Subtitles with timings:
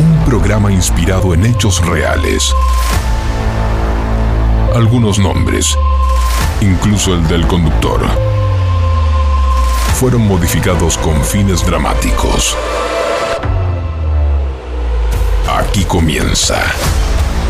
[0.00, 2.54] Un programa inspirado en hechos reales.
[4.74, 5.76] Algunos nombres,
[6.62, 8.00] incluso el del conductor,
[9.96, 12.56] fueron modificados con fines dramáticos.
[15.54, 16.56] Aquí comienza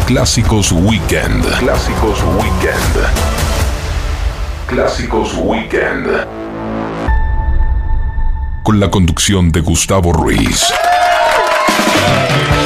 [0.09, 1.45] Clásicos Weekend.
[1.61, 2.97] Clásicos Weekend.
[4.67, 6.27] Clásicos Weekend.
[8.65, 10.67] Con la conducción de Gustavo Ruiz.
[12.11, 12.60] Hola,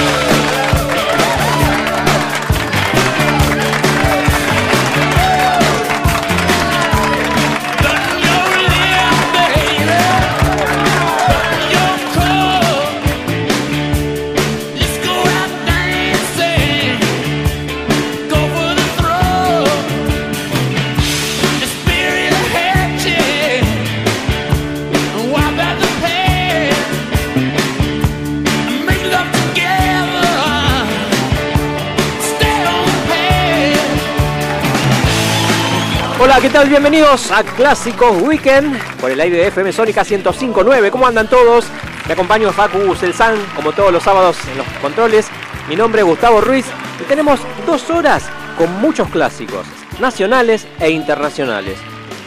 [36.45, 36.69] ¿qué tal?
[36.69, 40.91] Bienvenidos a Clásicos Weekend por el aire de FM Sónica 105.9.
[40.91, 41.65] ¿Cómo andan todos?
[42.07, 45.29] Me acompaño Facu Selsan, como todos los sábados en los controles.
[45.71, 46.67] Mi nombre es Gustavo Ruiz
[47.01, 48.29] y tenemos dos horas
[48.59, 49.67] con muchos clásicos,
[50.01, 51.79] nacionales e internacionales.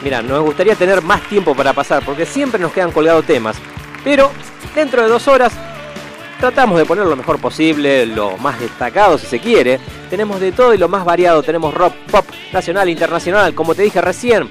[0.01, 3.57] Mira, nos gustaría tener más tiempo para pasar porque siempre nos quedan colgados temas.
[4.03, 4.31] Pero
[4.73, 5.53] dentro de dos horas
[6.39, 9.79] tratamos de poner lo mejor posible, lo más destacado si se quiere.
[10.09, 11.43] Tenemos de todo y lo más variado.
[11.43, 14.47] Tenemos rock, pop, nacional, internacional, como te dije recién.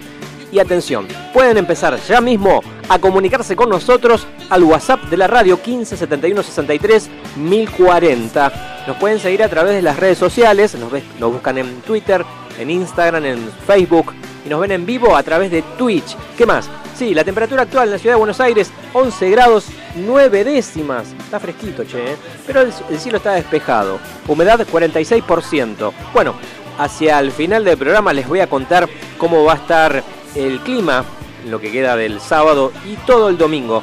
[0.52, 5.60] Y atención, pueden empezar ya mismo a comunicarse con nosotros al WhatsApp de la radio
[5.60, 8.84] 15 71 63 1040.
[8.86, 12.24] Nos pueden seguir a través de las redes sociales, nos, nos buscan en Twitter,
[12.58, 16.16] en Instagram, en Facebook y nos ven en vivo a través de Twitch.
[16.38, 16.70] ¿Qué más?
[16.96, 19.66] Sí, la temperatura actual en la ciudad de Buenos Aires, 11 grados
[19.96, 21.08] 9 décimas.
[21.18, 22.16] Está fresquito, che, ¿eh?
[22.46, 23.98] pero el, el cielo está despejado.
[24.26, 25.92] Humedad 46%.
[26.14, 26.34] Bueno,
[26.78, 30.02] hacia el final del programa les voy a contar cómo va a estar
[30.34, 31.04] el clima,
[31.46, 33.82] lo que queda del sábado y todo el domingo.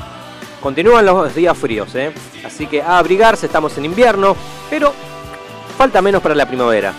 [0.60, 2.12] Continúan los días fríos, ¿eh?
[2.44, 4.36] así que a abrigarse, estamos en invierno,
[4.72, 4.92] pero
[5.78, 6.94] falta menos para la primavera.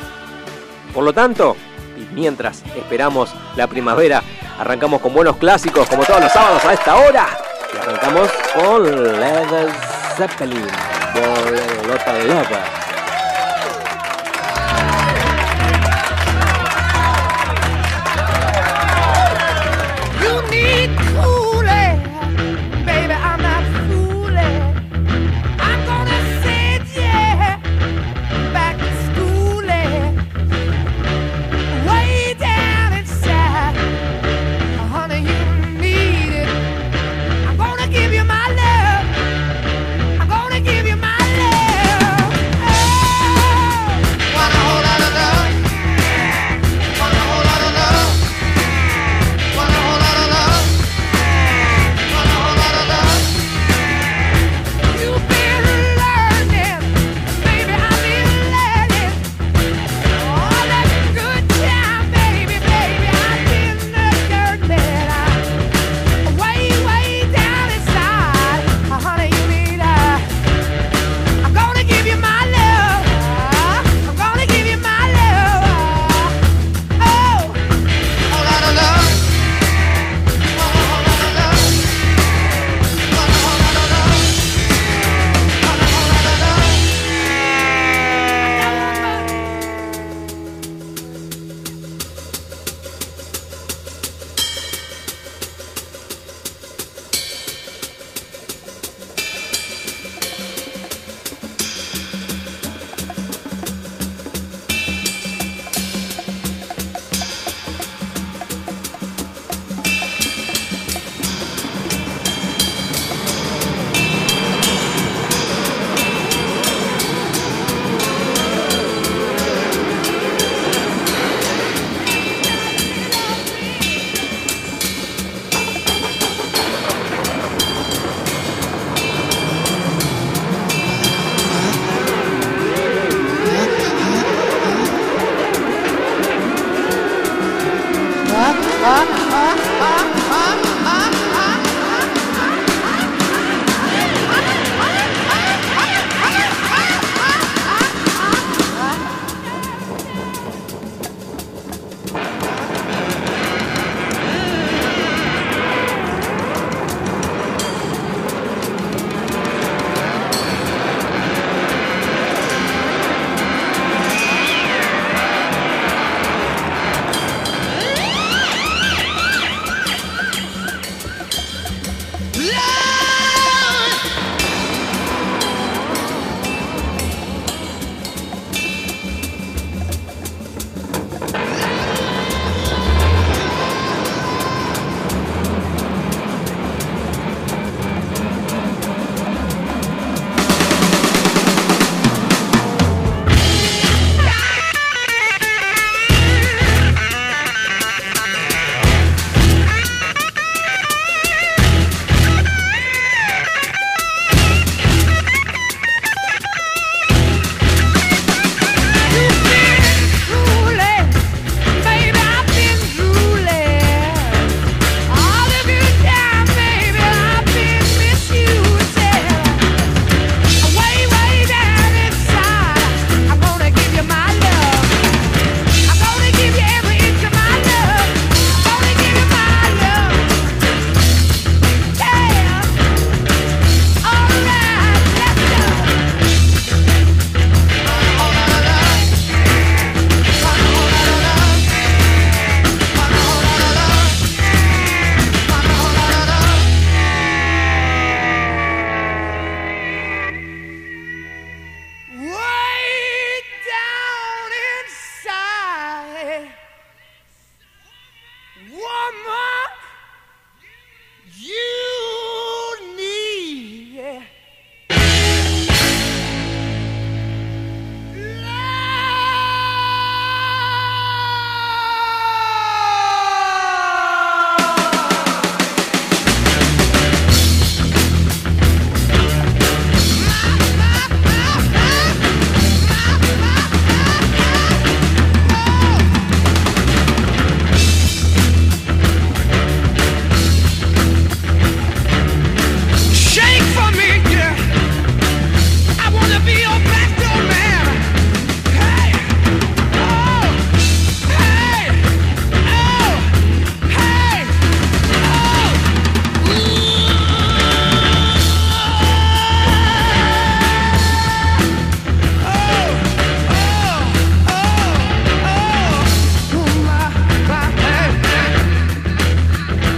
[0.92, 1.56] Por lo tanto,
[1.96, 4.22] y mientras esperamos la primavera,
[4.58, 7.26] arrancamos con buenos clásicos como todos los sábados a esta hora.
[7.72, 9.68] Y arrancamos con Led
[10.16, 10.66] Zeppelin,
[11.12, 12.83] por Lota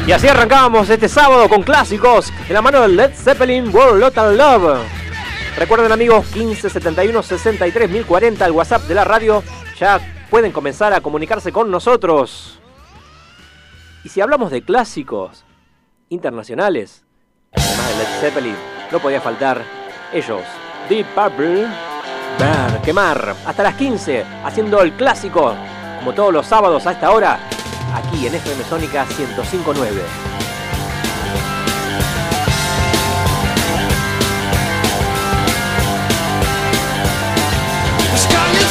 [0.06, 4.37] Y así arrancábamos este sábado con clásicos en la mano del Led Zeppelin World Total
[4.37, 4.79] Love.
[5.58, 9.43] Recuerden amigos, 1571 63 1040, el WhatsApp de la radio.
[9.81, 9.99] Ya
[10.31, 12.61] pueden comenzar a comunicarse con nosotros.
[14.05, 15.44] Y si hablamos de clásicos
[16.09, 17.05] internacionales,
[17.50, 18.56] además de Led Zeppelin,
[18.93, 19.61] no podía faltar
[20.12, 20.43] ellos,
[20.88, 21.67] Deep Purple,
[22.38, 25.52] Ver, Quemar, hasta las 15, haciendo el clásico,
[25.99, 27.41] como todos los sábados a esta hora,
[27.94, 30.03] aquí en FM Sónica 1059.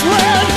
[0.05, 0.54] We want fools, we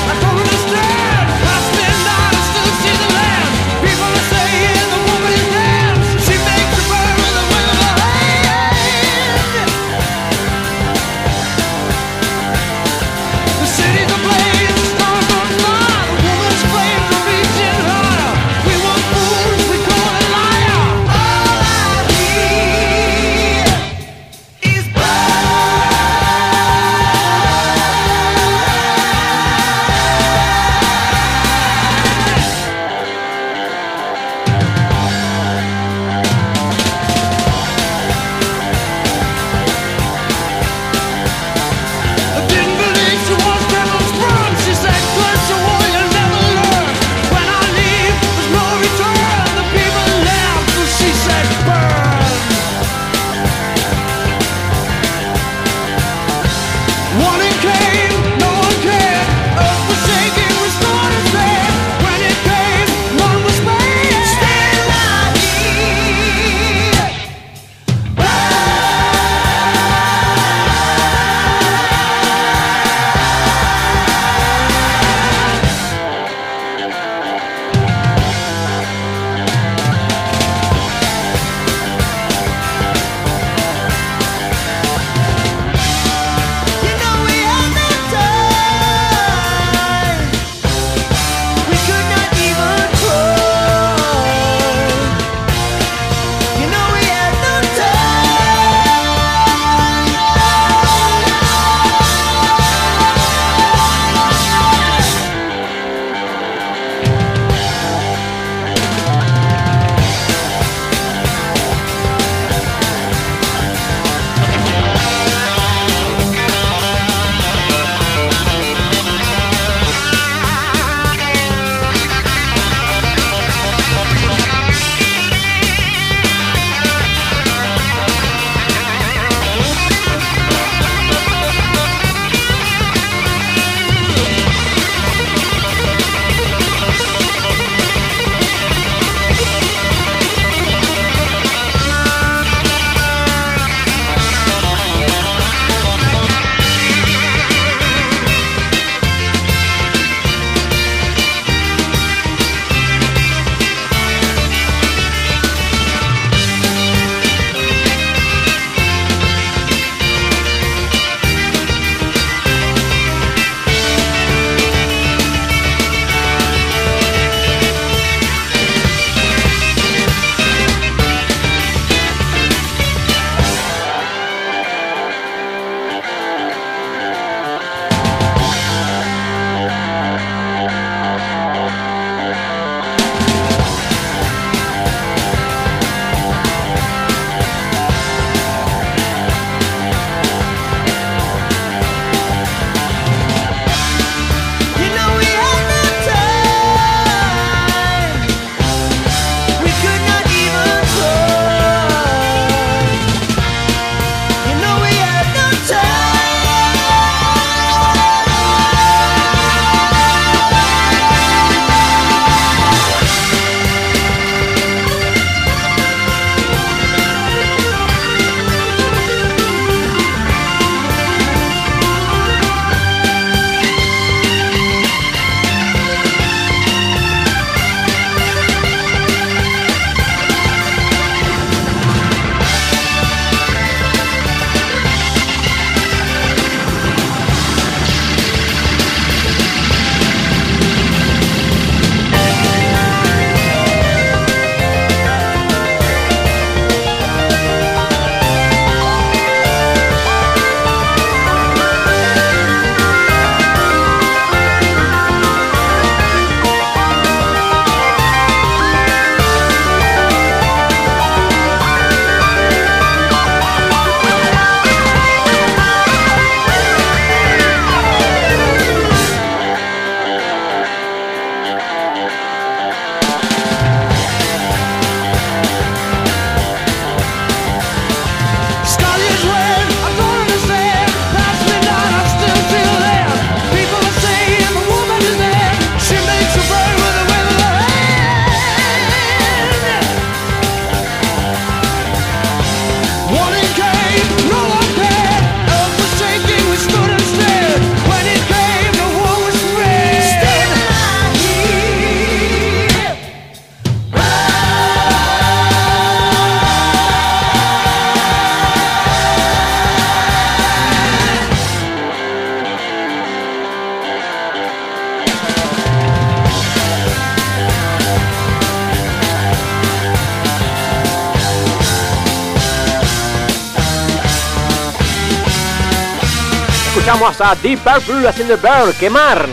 [327.19, 329.27] Deep Purple haciendo Bird, quemar.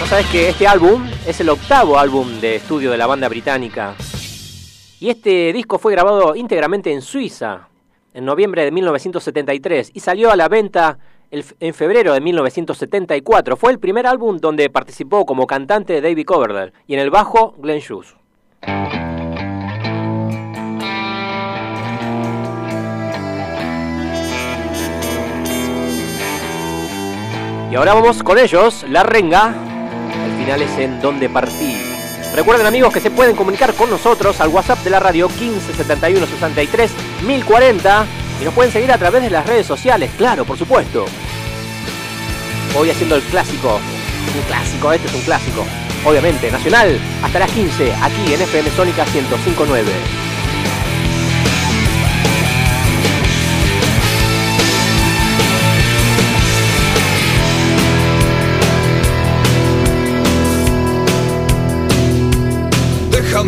[0.00, 3.94] No sabes que este álbum es el octavo álbum de estudio de la banda británica.
[5.00, 7.68] Y este disco fue grabado íntegramente en Suiza
[8.14, 10.98] en noviembre de 1973 y salió a la venta
[11.30, 13.56] en febrero de 1974.
[13.58, 17.82] Fue el primer álbum donde participó como cantante David Coverdale y en el bajo Glenn
[17.86, 18.14] Hughes.
[27.76, 29.54] Ahora vamos con ellos, La Renga.
[30.24, 31.76] El final es en Donde Partí.
[32.34, 36.26] Recuerden amigos que se pueden comunicar con nosotros al WhatsApp de la radio 15 71
[36.26, 36.90] 63
[37.26, 38.06] 1040
[38.40, 41.04] y nos pueden seguir a través de las redes sociales, claro, por supuesto.
[42.78, 45.64] Hoy haciendo el clásico, un clásico, este es un clásico,
[46.06, 50.25] obviamente, nacional, hasta las 15, aquí en FM Sónica 1059.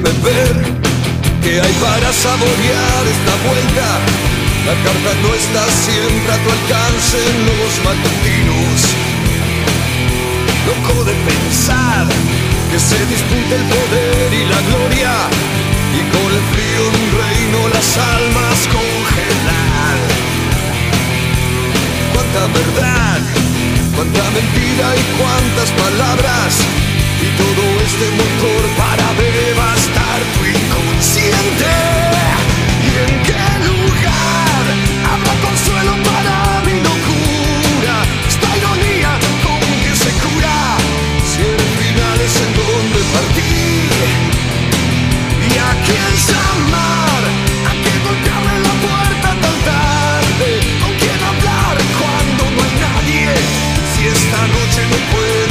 [0.09, 3.88] Que hay para saborear esta vuelta.
[4.65, 8.79] La carta no está siempre a tu alcance en los matutinos.
[10.65, 12.07] Loco de pensar
[12.73, 15.12] que se dispute el poder y la gloria.
[15.93, 19.97] Y con el frío de un reino las almas congelar.
[22.15, 23.21] Cuánta verdad,
[23.95, 26.98] cuánta mentira y cuántas palabras
[27.38, 31.71] todo este motor para devastar tu inconsciente.
[32.88, 34.64] ¿Y en qué lugar
[35.12, 36.35] habrá consuelo para
[36.66, 37.95] mi locura?
[38.33, 39.12] Esta ironía
[39.45, 40.57] con que se cura
[41.30, 44.18] si el final es en donde partir.
[45.50, 47.23] ¿Y a quién llamar?
[47.71, 50.50] ¿A qué golpearle la puerta tan tarde?
[50.83, 53.26] ¿Con quién hablar cuando no hay nadie?
[53.92, 55.48] Si esta noche no puedo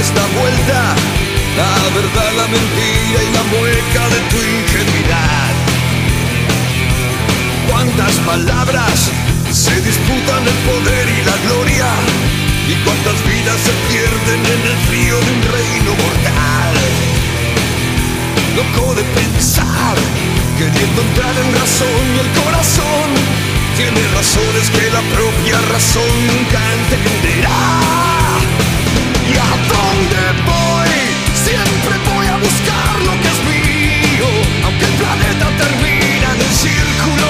[0.00, 0.94] esta vuelta.
[1.56, 5.52] La verdad, la mentira y la mueca de tu ingenuidad.
[7.68, 9.10] Cuántas palabras
[9.50, 11.88] se disputan el poder y la gloria.
[12.68, 16.74] Y cuántas vidas se pierden en el frío de un reino mortal.
[18.56, 19.96] Loco de pensar,
[20.58, 27.60] queriendo entrar en razón y el corazón tiene razones que la propia razón nunca entenderá.
[29.28, 29.36] ¿Y
[36.32, 37.28] en el círculo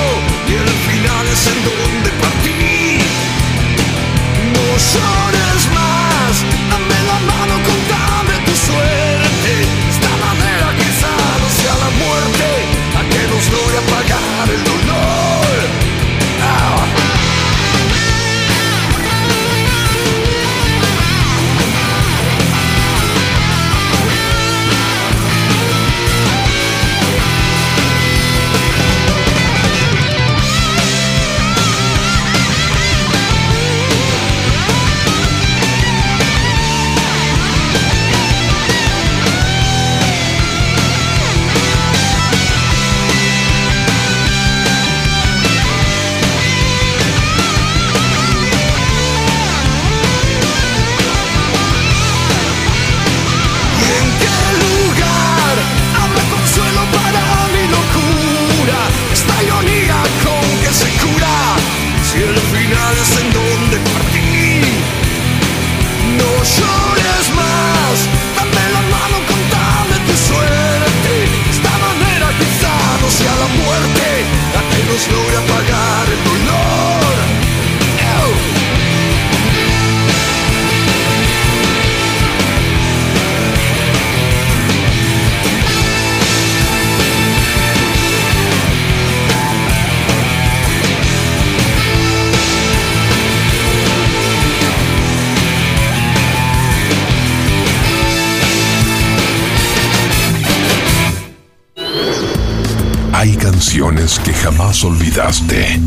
[0.48, 2.66] y el final es en donde partí.
[104.06, 105.80] Que jamás olvidaste.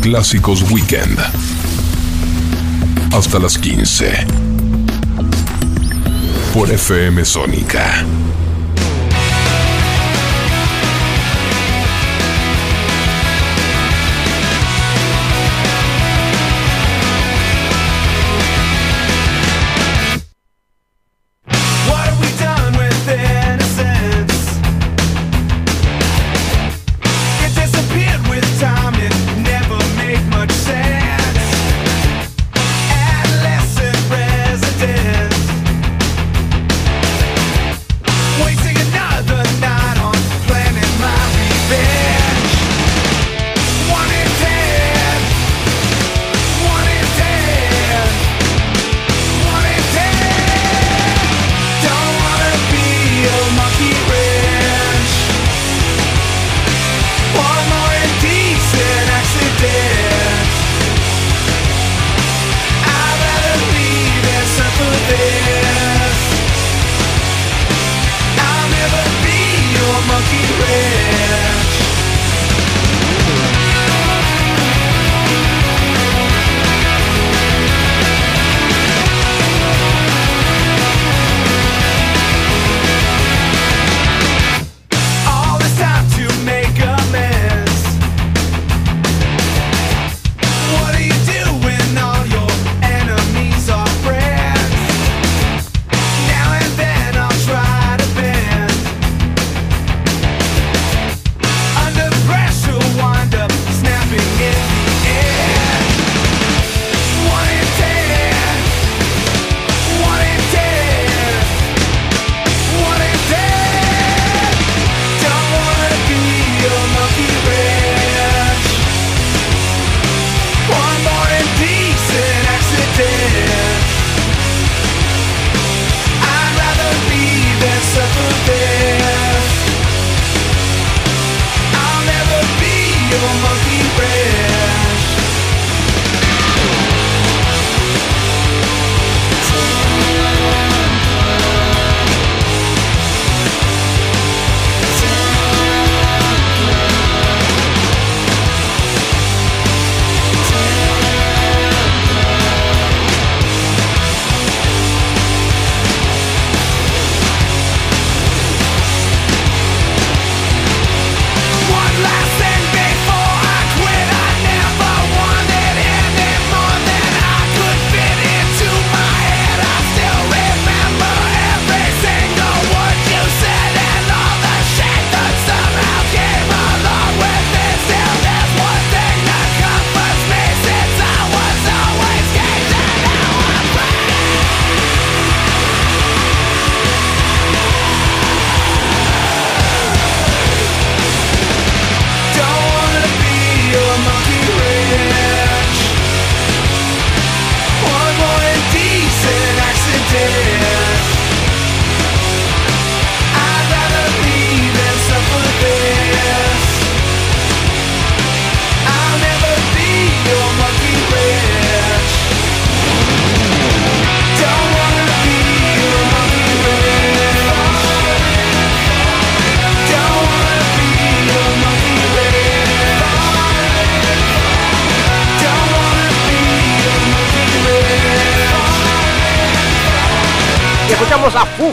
[0.00, 1.18] Clásicos Weekend.
[3.12, 4.26] Hasta las 15.
[6.54, 8.04] Por FM Sónica.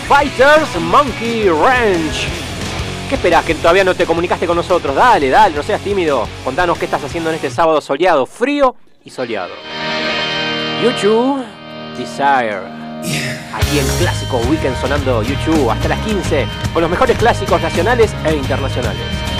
[0.07, 2.27] Fighters Monkey Ranch.
[3.09, 3.43] ¿Qué esperás?
[3.43, 4.95] ¿Que todavía no te comunicaste con nosotros?
[4.95, 6.27] Dale, dale, no seas tímido.
[6.43, 9.53] Contanos qué estás haciendo en este sábado soleado, frío y soleado.
[10.83, 11.43] YouTube
[11.97, 12.61] Desire.
[13.51, 18.35] Aquí en Clásico Weekend sonando YouTube hasta las 15 con los mejores clásicos nacionales e
[18.35, 19.34] internacionales.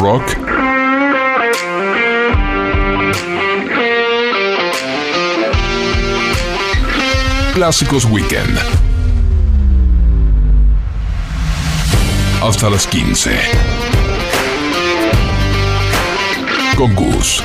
[0.00, 0.22] Rock?
[7.54, 8.58] Clásicos Weekend.
[12.42, 13.30] Hasta las 15.
[16.76, 17.42] Con Gus.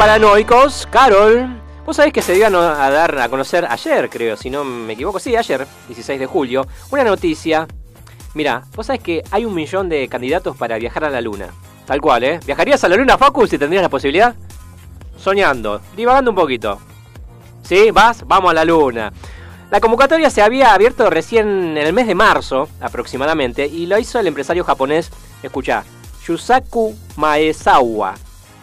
[0.00, 1.60] Paranoicos, Carol.
[1.84, 5.20] Vos sabés que se dio a dar a conocer ayer, creo, si no me equivoco.
[5.20, 6.66] Sí, ayer, 16 de julio.
[6.90, 7.68] Una noticia.
[8.32, 11.48] Mira, vos sabés que hay un millón de candidatos para viajar a la luna.
[11.84, 12.40] Tal cual, ¿eh?
[12.46, 14.34] ¿Viajarías a la luna, Facu, si tendrías la posibilidad?
[15.18, 16.78] soñando, divagando un poquito.
[17.62, 17.90] ¿Sí?
[17.90, 18.26] ¿Vas?
[18.26, 19.12] Vamos a la luna.
[19.70, 24.18] La convocatoria se había abierto recién en el mes de marzo, aproximadamente, y lo hizo
[24.18, 25.10] el empresario japonés,
[25.42, 25.84] escucha,
[26.26, 28.14] Yusaku Maezawa.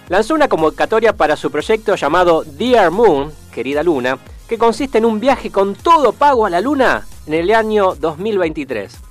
[0.10, 4.18] Lanzó una convocatoria para su proyecto llamado Dear Moon, querida luna,
[4.48, 9.02] que consiste en un viaje con todo pago a la luna en el año 2023.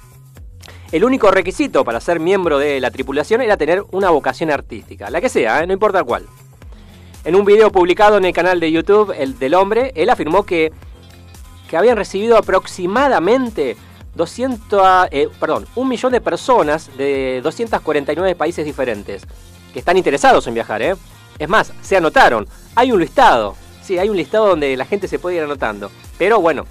[0.93, 5.21] El único requisito para ser miembro de la tripulación era tener una vocación artística, la
[5.21, 5.67] que sea, ¿eh?
[5.67, 6.25] no importa cuál.
[7.27, 10.73] En un video publicado en el canal de YouTube el del hombre, él afirmó que,
[11.69, 13.77] que habían recibido aproximadamente
[14.15, 19.27] 200, eh, perdón, un millón de personas de 249 países diferentes
[19.79, 20.83] están interesados en viajar.
[20.83, 20.95] ¿eh?
[21.39, 22.47] Es más, se anotaron.
[22.75, 23.57] Hay un listado.
[23.83, 25.91] Sí, hay un listado donde la gente se puede ir anotando.
[26.19, 26.67] Pero bueno,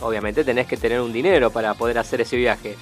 [0.00, 2.76] obviamente tenés que tener un dinero para poder hacer ese viaje.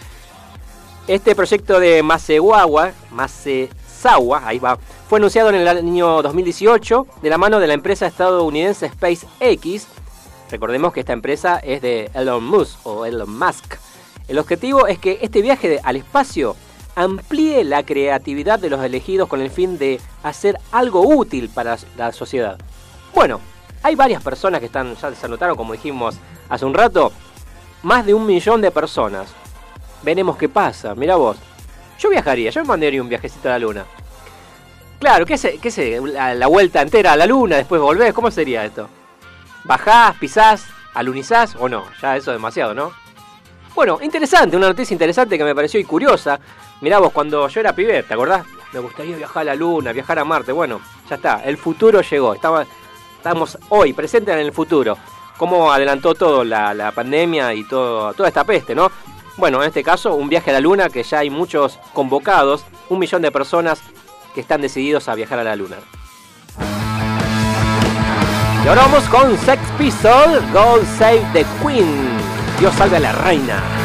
[1.06, 7.36] Este proyecto de Masewawa, Masezawa, ahí va, fue anunciado en el año 2018 de la
[7.38, 9.86] mano de la empresa estadounidense SpaceX.
[10.50, 13.76] Recordemos que esta empresa es de Elon Musk o Elon Musk.
[14.28, 16.56] El objetivo es que este viaje al espacio
[16.94, 22.12] amplíe la creatividad de los elegidos con el fin de hacer algo útil para la
[22.12, 22.58] sociedad.
[23.14, 23.40] Bueno,
[23.82, 26.16] hay varias personas que están, ya se anotaron, como dijimos
[26.48, 27.12] hace un rato,
[27.82, 29.28] más de un millón de personas
[30.04, 30.94] veremos qué pasa.
[30.94, 31.36] Mira vos.
[31.98, 33.84] Yo viajaría, yo me mandaría un viajecito a la luna.
[35.00, 35.58] Claro, ¿qué sé?
[35.58, 36.00] ¿Qué sé?
[36.00, 38.88] La, vuelta entera a la luna, después volvés, ¿cómo sería esto?
[39.64, 41.84] ¿Bajás, pisás, alunizás o no?
[42.00, 42.92] Ya eso es demasiado, ¿no?
[43.74, 46.38] Bueno, interesante, una noticia interesante que me pareció y curiosa.
[46.80, 48.44] Mirá vos, cuando yo era pibe, ¿te acordás?
[48.72, 50.52] Me gustaría viajar a la luna, viajar a Marte.
[50.52, 52.34] Bueno, ya está, el futuro llegó.
[52.34, 54.98] Estamos, hoy, presentes en el futuro.
[55.36, 58.90] Cómo adelantó todo la, la pandemia y todo, toda esta peste, ¿no?
[59.36, 62.98] Bueno, en este caso, un viaje a la Luna que ya hay muchos convocados, un
[62.98, 63.80] millón de personas
[64.34, 65.76] que están decididos a viajar a la Luna.
[68.64, 72.18] Y ahora vamos con Sex Pistol, God Save the Queen.
[72.58, 73.83] Dios salve a la reina.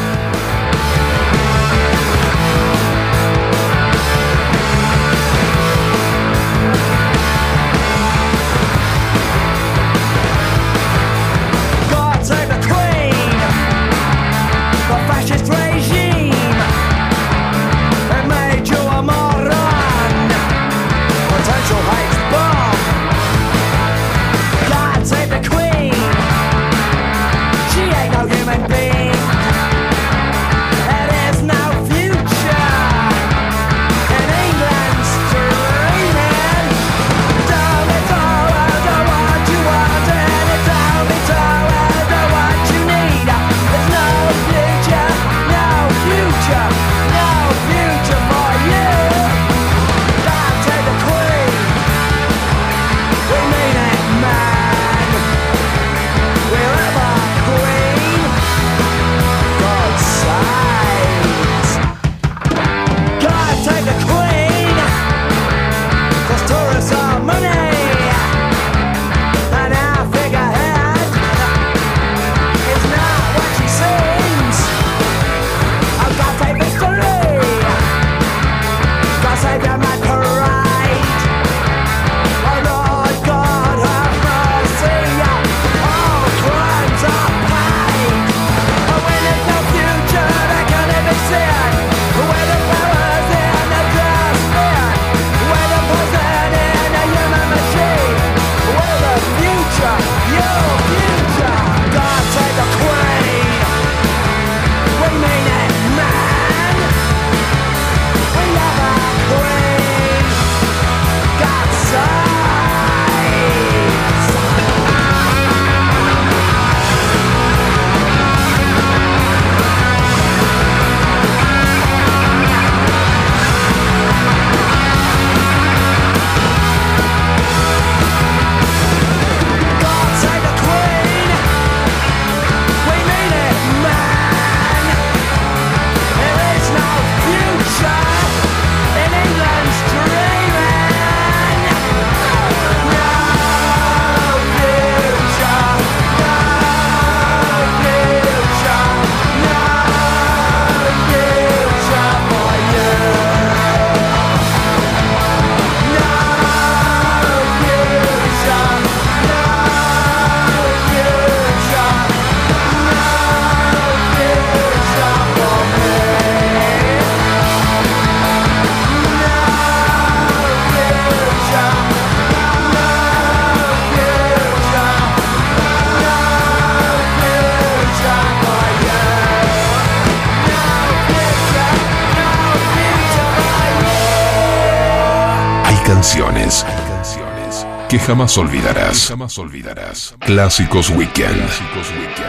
[188.09, 189.07] jamás olvidarás.
[189.07, 190.15] Jamás olvidarás.
[190.21, 191.35] Clásicos Weekend.
[191.35, 192.28] Clásicos Weekend.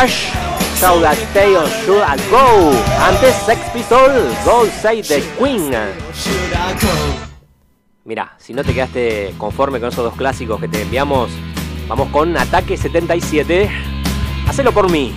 [0.00, 0.32] Rush,
[0.80, 5.70] So That Tale Should I Go, antes Sex Pistols, Go Say the Queen.
[8.04, 11.30] Mira, si no te quedaste conforme con esos dos clásicos que te enviamos,
[11.86, 13.70] vamos con Ataque 77.
[14.48, 15.14] Hacelo por mí.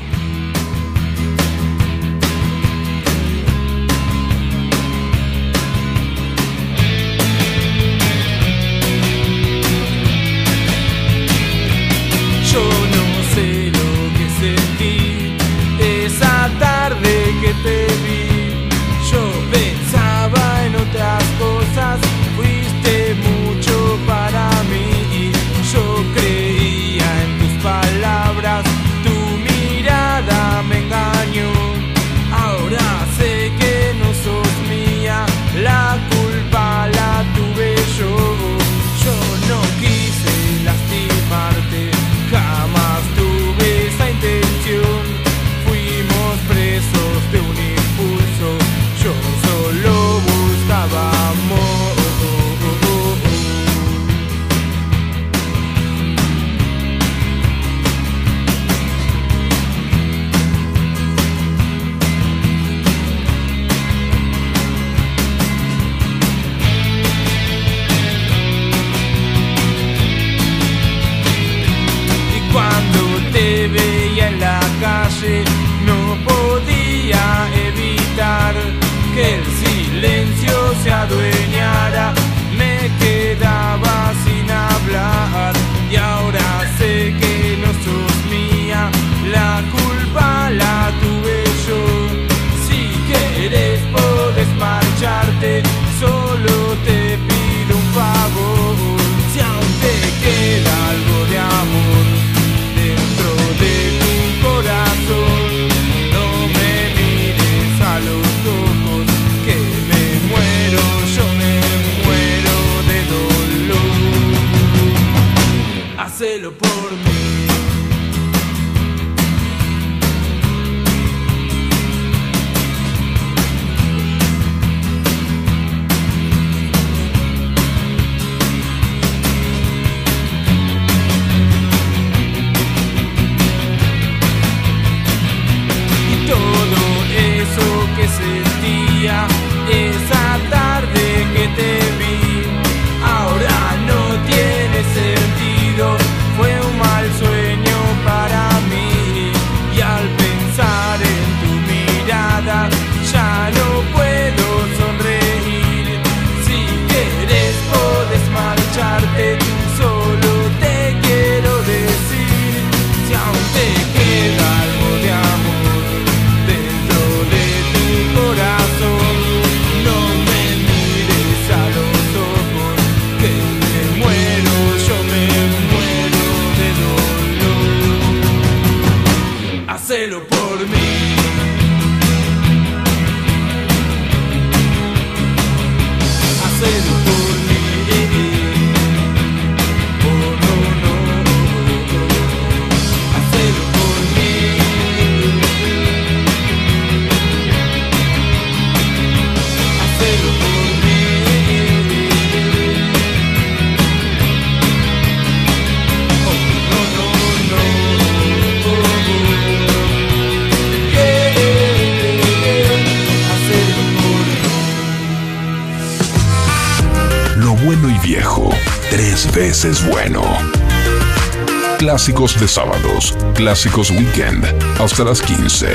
[222.08, 224.45] clásicos de sábados, clásicos weekend,
[224.80, 225.68] hasta las 15,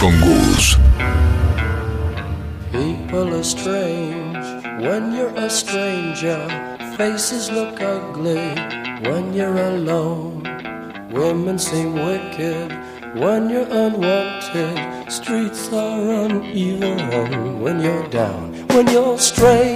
[0.00, 0.76] con Gus.
[2.72, 4.36] People are strange
[4.80, 6.40] when you're a stranger.
[6.96, 8.52] Faces look ugly
[9.08, 10.42] when you're alone.
[11.12, 12.72] Women seem wicked
[13.14, 15.08] when you're unwanted.
[15.08, 19.75] Streets are uneven when you're down, when you're strange.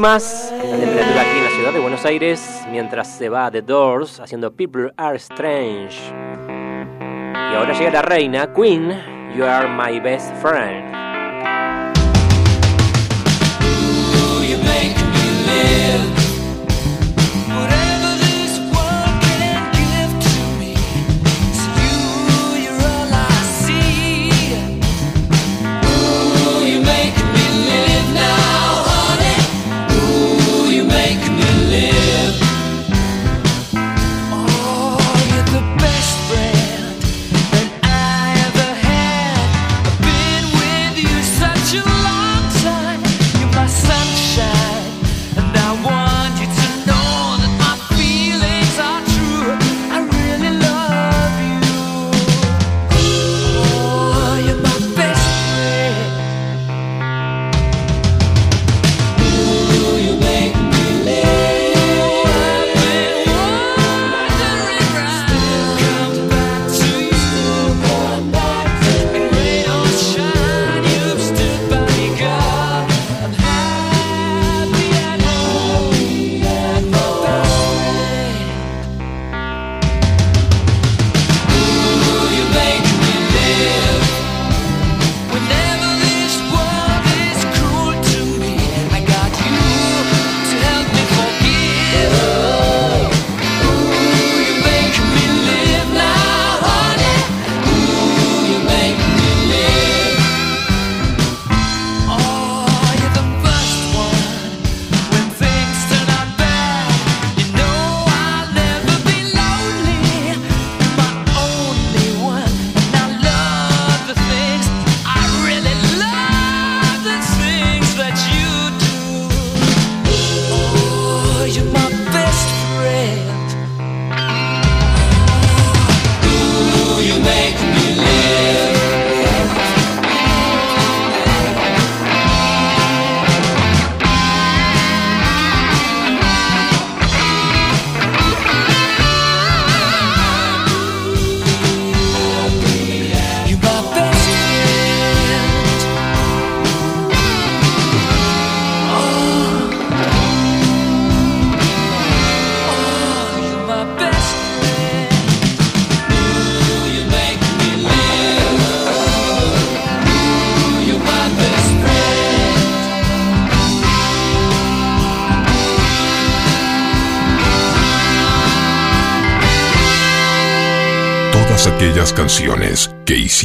[0.00, 0.52] máximas.
[0.52, 4.50] La temperatura aquí en la ciudad de Buenos Aires, mientras se va The Doors haciendo
[4.52, 5.96] People Are Strange.
[7.34, 8.90] Y ahora llega la reina, Queen,
[9.36, 10.79] You Are My Best Friend.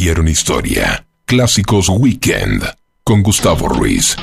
[0.06, 1.04] Hicieron historia.
[1.26, 2.64] Clásicos Weekend
[3.04, 4.16] con Gustavo Ruiz.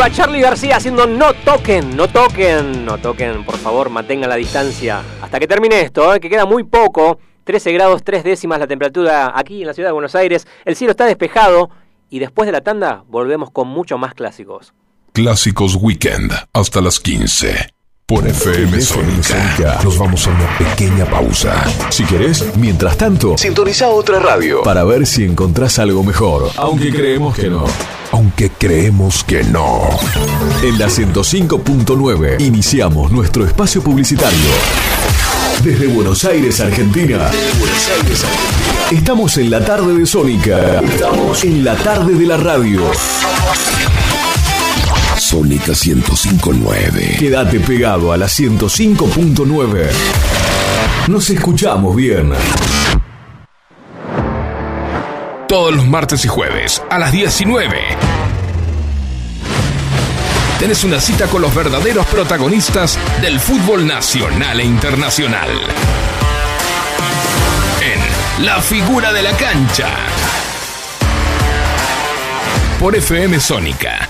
[0.00, 4.36] Se iba Charlie García haciendo no toquen, no toquen, no toquen, por favor, mantengan la
[4.36, 5.02] distancia.
[5.20, 6.20] Hasta que termine esto, ¿eh?
[6.20, 7.18] que queda muy poco.
[7.44, 10.46] 13 grados 3 décimas la temperatura aquí en la ciudad de Buenos Aires.
[10.64, 11.68] El cielo está despejado
[12.08, 14.72] y después de la tanda volvemos con mucho más clásicos.
[15.12, 17.74] Clásicos Weekend hasta las 15.
[18.06, 19.80] Por FM Sónica.
[19.84, 21.62] Nos vamos a una pequeña pausa.
[21.90, 26.50] Si querés, mientras tanto, sintoniza otra radio para ver si encontrás algo mejor.
[26.56, 27.66] Aunque creemos que no.
[28.12, 29.88] Aunque creemos que no.
[30.62, 34.50] En la 105.9 iniciamos nuestro espacio publicitario.
[35.62, 37.30] Desde Buenos Aires, Argentina.
[37.58, 38.90] Buenos Aires, Argentina.
[38.90, 40.80] Estamos en la tarde de Sónica.
[40.80, 42.80] Estamos en la tarde de la radio.
[45.16, 47.16] Sónica 1059.
[47.20, 49.86] Quédate pegado a la 105.9.
[51.06, 52.32] Nos escuchamos bien.
[55.50, 57.76] Todos los martes y jueves a las 19.
[60.60, 65.48] Tenés una cita con los verdaderos protagonistas del fútbol nacional e internacional.
[67.82, 69.88] En La Figura de la Cancha.
[72.78, 74.06] Por FM Sónica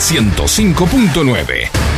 [0.00, 1.93] 105.9.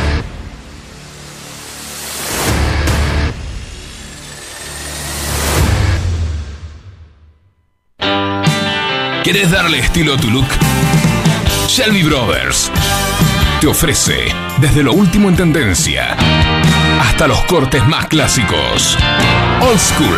[9.27, 10.47] ¿Querés darle estilo a tu look?
[11.67, 12.71] Shelby Brothers.
[13.59, 14.13] te ofrece
[14.61, 16.15] desde lo último en tendencia
[17.01, 18.97] hasta los cortes más clásicos.
[19.59, 20.17] Old School.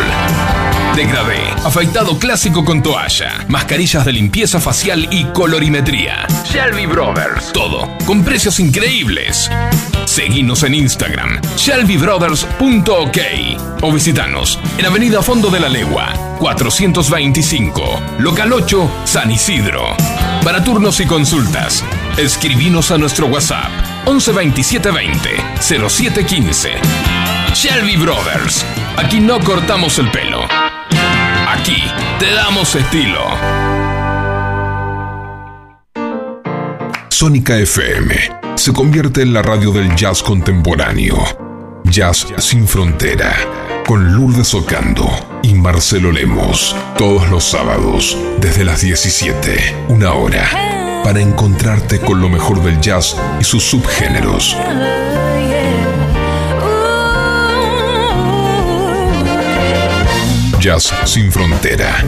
[0.94, 6.28] Degradé, afeitado clásico con toalla, mascarillas de limpieza facial y colorimetría.
[6.44, 7.52] Shelby Brothers.
[7.52, 9.50] Todo con precios increíbles.
[10.04, 13.18] Seguinos en Instagram, shelbybrothers.ok
[13.82, 17.82] o visitanos en Avenida Fondo de la Legua, 425,
[18.18, 19.94] Local 8, San Isidro.
[20.42, 21.84] Para turnos y consultas,
[22.16, 23.68] escribinos a nuestro WhatsApp
[24.06, 25.30] 11 27 20
[25.60, 26.70] 07 15.
[27.52, 28.64] Shelby Brothers.
[28.96, 30.40] Aquí no cortamos el pelo.
[31.46, 31.82] Aquí
[32.18, 33.20] te damos estilo.
[37.10, 38.14] Sónica FM
[38.54, 41.18] se convierte en la radio del jazz contemporáneo.
[41.84, 43.79] Jazz sin frontera.
[43.90, 45.10] Con Lourdes Ocando
[45.42, 46.76] y Marcelo Lemos.
[46.96, 51.02] Todos los sábados, desde las 17, una hora.
[51.02, 54.56] Para encontrarte con lo mejor del jazz y sus subgéneros.
[60.60, 62.04] Jazz sin frontera.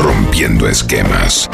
[0.00, 1.50] Rompiendo esquemas.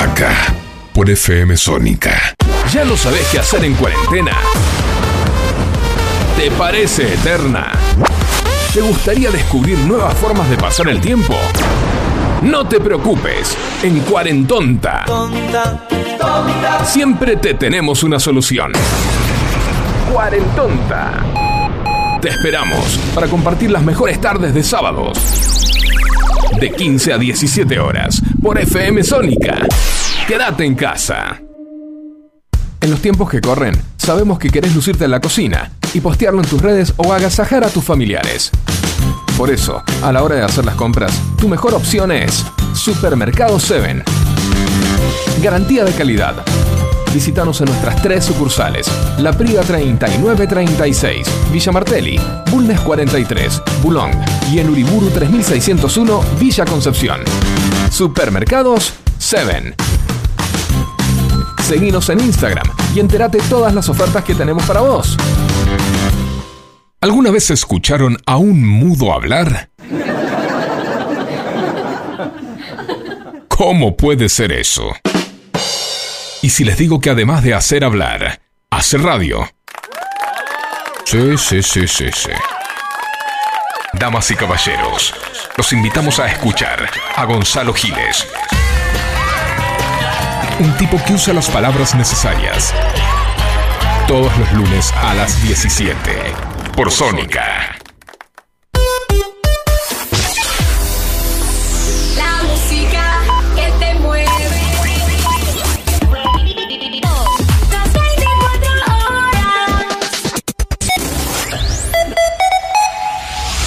[0.00, 0.56] Acá,
[0.92, 2.34] por FM Sónica.
[2.72, 4.32] ¿Ya no sabes qué hacer en cuarentena?
[6.36, 7.72] ¿Te parece eterna?
[8.72, 11.34] ¿Te gustaría descubrir nuevas formas de pasar el tiempo?
[12.42, 15.04] No te preocupes, en Cuarentonta
[16.84, 18.72] siempre te tenemos una solución.
[20.12, 21.24] Cuarentonta.
[22.20, 25.18] Te esperamos para compartir las mejores tardes de sábados.
[26.60, 29.66] De 15 a 17 horas por FM Sónica.
[30.26, 31.40] Quédate en casa.
[32.80, 36.48] En los tiempos que corren, sabemos que querés lucirte en la cocina y postearlo en
[36.48, 38.50] tus redes o agasajar a tus familiares.
[39.38, 44.04] Por eso, a la hora de hacer las compras, tu mejor opción es Supermercado 7.
[45.42, 46.34] Garantía de calidad.
[47.12, 48.86] Visítanos en nuestras tres sucursales:
[49.18, 52.20] La Priga 3936, Villa Martelli,
[52.50, 54.10] Bulnes 43, Bulón
[54.52, 57.20] y en Uriburu 3601, Villa Concepción.
[57.90, 59.74] Supermercados 7.
[61.62, 65.16] Seguinos en Instagram y entérate todas las ofertas que tenemos para vos.
[67.04, 69.68] ¿Alguna vez escucharon a un mudo hablar?
[73.46, 74.90] ¿Cómo puede ser eso?
[76.40, 78.40] Y si les digo que además de hacer hablar,
[78.70, 79.46] hace radio.
[81.04, 82.30] Sí, sí, sí, sí, sí.
[83.92, 85.12] Damas y caballeros,
[85.58, 88.26] los invitamos a escuchar a Gonzalo Giles.
[90.58, 92.72] Un tipo que usa las palabras necesarias.
[94.08, 96.53] Todos los lunes a las 17.
[96.76, 97.76] Por Sónica.
[102.16, 103.22] La música
[103.54, 104.26] que te mueve.
[107.70, 109.84] Las 24 horas.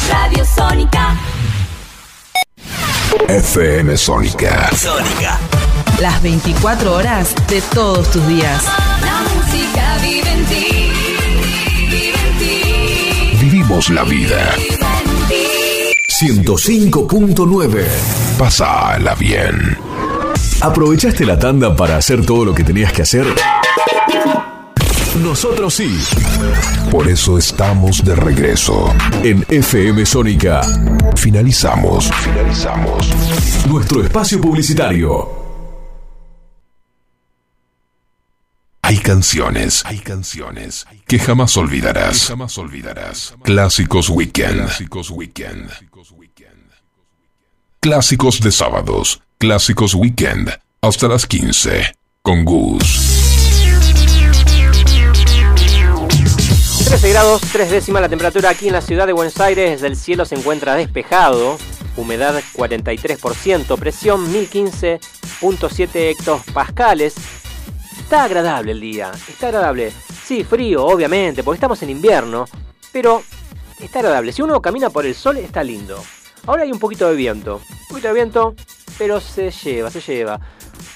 [0.10, 1.18] Radio Sónica.
[3.30, 4.70] FM Sónica.
[6.02, 8.64] Las 24 horas de todos tus días.
[9.02, 10.37] La música vive
[13.68, 14.56] La vida.
[14.58, 16.44] Vive en ti.
[16.44, 17.86] 105.9.
[18.40, 19.78] Pásala bien.
[20.62, 23.28] ¿Aprovechaste la tanda para hacer todo lo que tenías que hacer?
[25.22, 26.00] Nosotros sí.
[26.90, 28.92] Por eso estamos de regreso.
[29.22, 30.62] En FM Sónica,
[31.16, 32.10] Finalizamos.
[32.24, 33.10] Finalizamos.
[33.70, 35.47] nuestro espacio publicitario.
[38.88, 42.28] Hay canciones, hay canciones que jamás olvidarás.
[42.28, 43.34] jamás olvidarás.
[43.44, 44.64] Clásicos Weekend.
[44.64, 45.70] Clásicos Weekend.
[47.82, 49.22] Clásicos de sábados.
[49.40, 50.58] Clásicos Weekend.
[50.80, 51.96] Hasta las 15.
[52.22, 52.86] Con Gus.
[56.86, 59.84] 13 grados, 3 décimas la temperatura aquí en la ciudad de Buenos Aires.
[59.84, 61.58] El cielo se encuentra despejado.
[61.98, 63.78] Humedad 43%.
[63.78, 67.16] Presión 1015.7 hectopascales.
[68.08, 69.12] Está agradable el día.
[69.28, 69.92] Está agradable.
[70.24, 72.46] Sí, frío, obviamente, porque estamos en invierno.
[72.94, 73.22] Pero
[73.82, 74.32] está agradable.
[74.32, 76.02] Si uno camina por el sol, está lindo.
[76.46, 77.58] Ahora hay un poquito de viento.
[77.58, 78.56] Un poquito de viento,
[78.98, 80.40] pero se lleva, se lleva.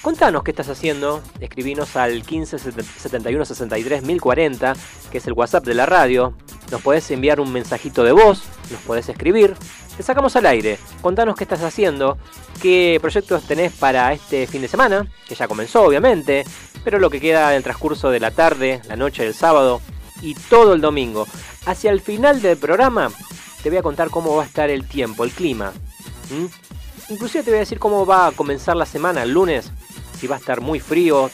[0.00, 1.20] Contanos qué estás haciendo.
[1.38, 4.72] Escribinos al 15 71 63 1040,
[5.10, 6.32] que es el WhatsApp de la radio.
[6.70, 9.54] Nos podés enviar un mensajito de voz, nos podés escribir.
[9.96, 10.78] Te sacamos al aire.
[11.00, 12.16] Contanos qué estás haciendo,
[12.60, 16.44] qué proyectos tenés para este fin de semana, que ya comenzó obviamente,
[16.82, 19.80] pero lo que queda en el transcurso de la tarde, la noche del sábado
[20.22, 21.26] y todo el domingo.
[21.66, 23.10] Hacia el final del programa
[23.62, 25.72] te voy a contar cómo va a estar el tiempo, el clima.
[26.30, 27.12] ¿Mm?
[27.12, 29.70] Inclusive te voy a decir cómo va a comenzar la semana el lunes,
[30.18, 31.30] si va a estar muy frío,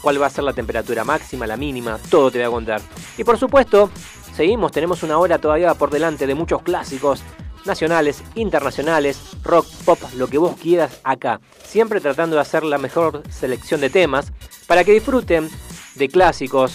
[0.00, 2.80] cuál va a ser la temperatura máxima, la mínima, todo te voy a contar.
[3.18, 3.90] Y por supuesto,
[4.34, 7.22] seguimos, tenemos una hora todavía por delante de muchos clásicos
[7.64, 11.40] nacionales, internacionales, rock, pop, lo que vos quieras acá.
[11.64, 14.32] Siempre tratando de hacer la mejor selección de temas
[14.66, 15.48] para que disfruten
[15.94, 16.74] de clásicos.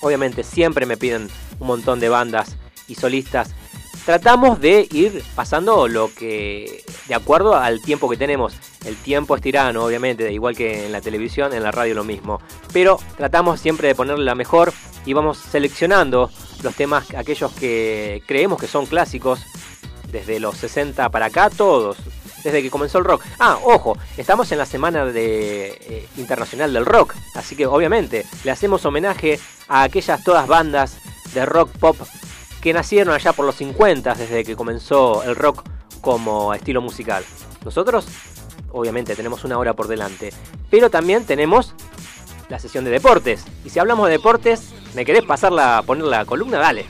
[0.00, 1.28] Obviamente siempre me piden
[1.60, 2.56] un montón de bandas
[2.88, 3.54] y solistas.
[4.04, 8.54] Tratamos de ir pasando lo que de acuerdo al tiempo que tenemos.
[8.84, 12.40] El tiempo es tirano, obviamente, igual que en la televisión, en la radio lo mismo.
[12.72, 14.72] Pero tratamos siempre de ponerle la mejor
[15.06, 16.30] y vamos seleccionando
[16.62, 19.40] los temas, aquellos que creemos que son clásicos,
[20.12, 21.96] desde los 60 para acá, todos,
[22.44, 23.24] desde que comenzó el rock.
[23.38, 28.50] Ah, ojo, estamos en la semana de, eh, internacional del rock, así que obviamente le
[28.50, 30.98] hacemos homenaje a aquellas todas bandas
[31.34, 31.96] de rock pop
[32.60, 35.64] que nacieron allá por los 50, desde que comenzó el rock
[36.00, 37.24] como estilo musical.
[37.64, 38.06] Nosotros,
[38.70, 40.32] obviamente, tenemos una hora por delante,
[40.70, 41.74] pero también tenemos
[42.48, 43.44] la sesión de deportes.
[43.64, 46.58] Y si hablamos de deportes, ¿me querés pasar la, poner la columna?
[46.58, 46.86] Dale.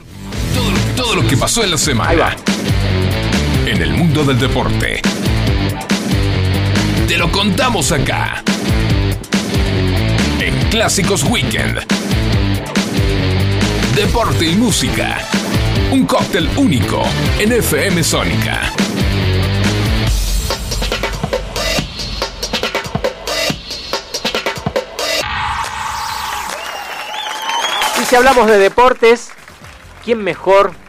[0.96, 2.10] Todo lo que pasó en la semana.
[2.10, 2.36] Ahí va.
[3.66, 5.00] En el mundo del deporte.
[7.06, 8.42] Te lo contamos acá.
[10.40, 11.78] En Clásicos Weekend.
[13.94, 15.18] Deporte y música.
[15.92, 17.02] Un cóctel único
[17.38, 18.72] en FM Sónica.
[28.02, 29.30] Y si hablamos de deportes,
[30.04, 30.81] ¿quién mejor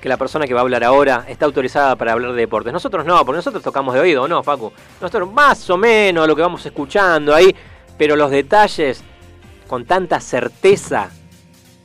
[0.00, 2.72] que la persona que va a hablar ahora está autorizada para hablar de deportes?
[2.72, 4.72] Nosotros no, porque nosotros tocamos de oído, ¿no, Facu?
[5.00, 7.54] Nosotros más o menos lo que vamos escuchando ahí,
[7.96, 9.02] pero los detalles
[9.66, 11.10] con tanta certeza,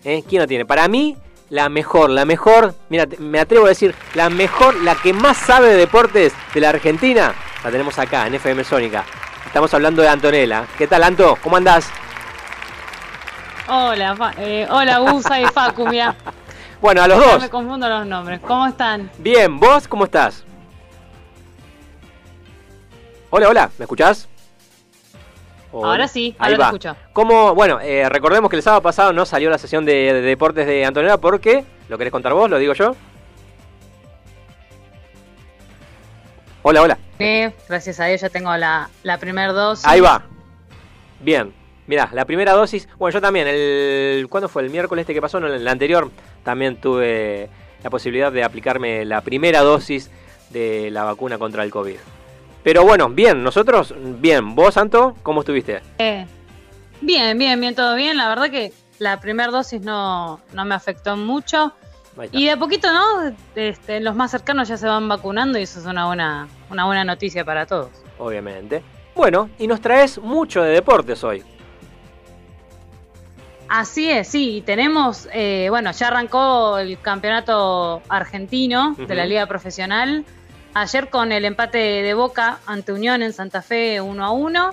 [0.03, 0.24] ¿eh?
[0.28, 0.66] ¿quién lo tiene?
[0.66, 1.18] Para mí,
[1.49, 5.70] la mejor, la mejor, mira, me atrevo a decir, la mejor, la que más sabe
[5.70, 7.34] de deportes de la Argentina,
[7.64, 9.03] la tenemos acá en FM Sónica.
[9.45, 10.66] Estamos hablando de Antonella.
[10.78, 11.38] ¿Qué tal, Anto?
[11.43, 11.91] ¿Cómo andás?
[13.68, 16.16] Hola, eh, hola Gusa y Facu, mira.
[16.82, 17.41] Bueno, a los Ya dos.
[17.43, 18.39] me confundo los nombres.
[18.41, 19.09] ¿Cómo están?
[19.19, 20.43] Bien, ¿vos cómo estás?
[23.29, 24.27] Hola, hola, ¿me escuchás?
[25.71, 26.65] Ahora sí, Ahí ahora te va.
[26.67, 26.95] escucho.
[27.13, 27.55] ¿Cómo?
[27.55, 30.84] Bueno, eh, recordemos que el sábado pasado no salió la sesión de, de deportes de
[30.86, 32.49] Antonella porque, ¿lo querés contar vos?
[32.49, 32.93] ¿Lo digo yo?
[36.63, 36.97] Hola, hola.
[37.19, 39.86] Eh, gracias a Dios ya tengo la, la primera dosis.
[39.88, 40.23] Ahí va.
[41.21, 41.53] Bien.
[41.88, 42.88] Mirá, la primera dosis.
[42.97, 43.47] Bueno, yo también.
[43.47, 44.63] El, ¿Cuándo fue?
[44.63, 46.09] El miércoles este que pasó, no, el anterior.
[46.43, 47.49] También tuve
[47.84, 50.11] la posibilidad de aplicarme la primera dosis
[50.49, 51.97] de la vacuna contra el COVID.
[52.63, 54.55] Pero bueno, bien, nosotros, bien.
[54.55, 55.82] ¿Vos, Santo, cómo estuviste?
[55.97, 56.25] Eh,
[57.01, 58.17] bien, bien, bien, todo bien.
[58.17, 61.73] La verdad que la primera dosis no, no me afectó mucho.
[62.32, 63.34] Y de a poquito, ¿no?
[63.55, 67.03] Este, los más cercanos ya se van vacunando y eso es una buena, una buena
[67.03, 67.89] noticia para todos.
[68.19, 68.84] Obviamente.
[69.15, 71.43] Bueno, y nos traes mucho de deportes hoy.
[73.74, 79.45] Así es, sí, y tenemos, eh, bueno, ya arrancó el campeonato argentino de la liga
[79.45, 80.26] profesional,
[80.74, 84.72] ayer con el empate de Boca ante Unión en Santa Fe 1 a 1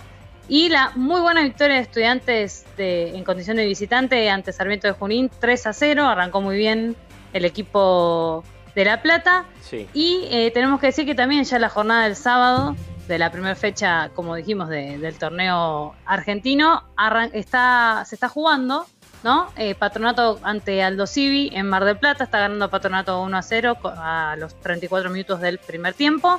[0.49, 4.95] y la muy buena victoria de estudiantes de, en condición de visitante ante Sarmiento de
[4.95, 6.97] Junín 3 a 0, arrancó muy bien
[7.33, 8.43] el equipo
[8.75, 9.45] de La Plata.
[9.61, 9.87] Sí.
[9.95, 12.75] y eh, tenemos que decir que también ya la jornada del sábado,
[13.09, 16.85] de la primera fecha, como dijimos, de- del torneo argentino,
[17.33, 18.87] está, se está jugando,
[19.25, 19.49] ¿no?
[19.57, 23.77] Eh, Patronato ante Aldo Civi en Mar del Plata, está ganando Patronato 1 a 0
[23.81, 26.39] co- a los 34 minutos del primer tiempo.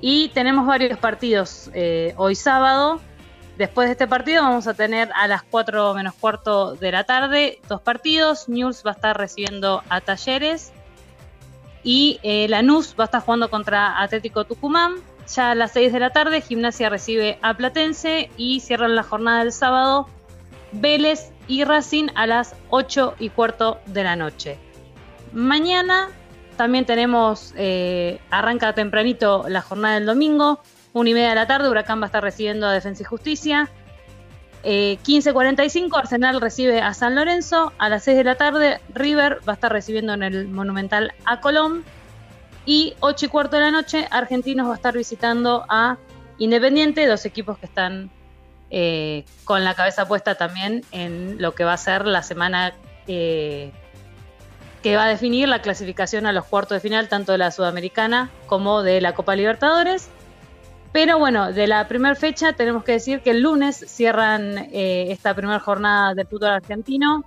[0.00, 3.00] Y tenemos varios partidos eh, hoy sábado.
[3.56, 7.60] Después de este partido vamos a tener a las 4 menos cuarto de la tarde
[7.68, 8.48] dos partidos.
[8.48, 10.70] News va a estar recibiendo a Talleres
[11.82, 14.94] y eh, Lanús va a estar jugando contra Atlético Tucumán.
[15.34, 19.40] Ya a las 6 de la tarde, Gimnasia recibe a Platense y cierran la jornada
[19.40, 20.08] del sábado
[20.72, 24.58] Vélez y Racing a las 8 y cuarto de la noche.
[25.32, 26.08] Mañana
[26.56, 30.60] también tenemos, eh, arranca tempranito la jornada del domingo,
[30.92, 33.68] 1 y media de la tarde, Huracán va a estar recibiendo a Defensa y Justicia.
[34.64, 37.72] Eh, 15.45, Arsenal recibe a San Lorenzo.
[37.78, 41.40] A las 6 de la tarde, River va a estar recibiendo en el Monumental a
[41.40, 41.84] Colón.
[42.68, 45.96] Y 8 y cuarto de la noche, Argentinos va a estar visitando a
[46.36, 48.10] Independiente, dos equipos que están
[48.68, 52.74] eh, con la cabeza puesta también en lo que va a ser la semana
[53.06, 53.72] eh,
[54.82, 58.28] que va a definir la clasificación a los cuartos de final, tanto de la Sudamericana
[58.46, 60.10] como de la Copa Libertadores.
[60.92, 65.32] Pero bueno, de la primera fecha tenemos que decir que el lunes cierran eh, esta
[65.32, 67.24] primera jornada del fútbol argentino.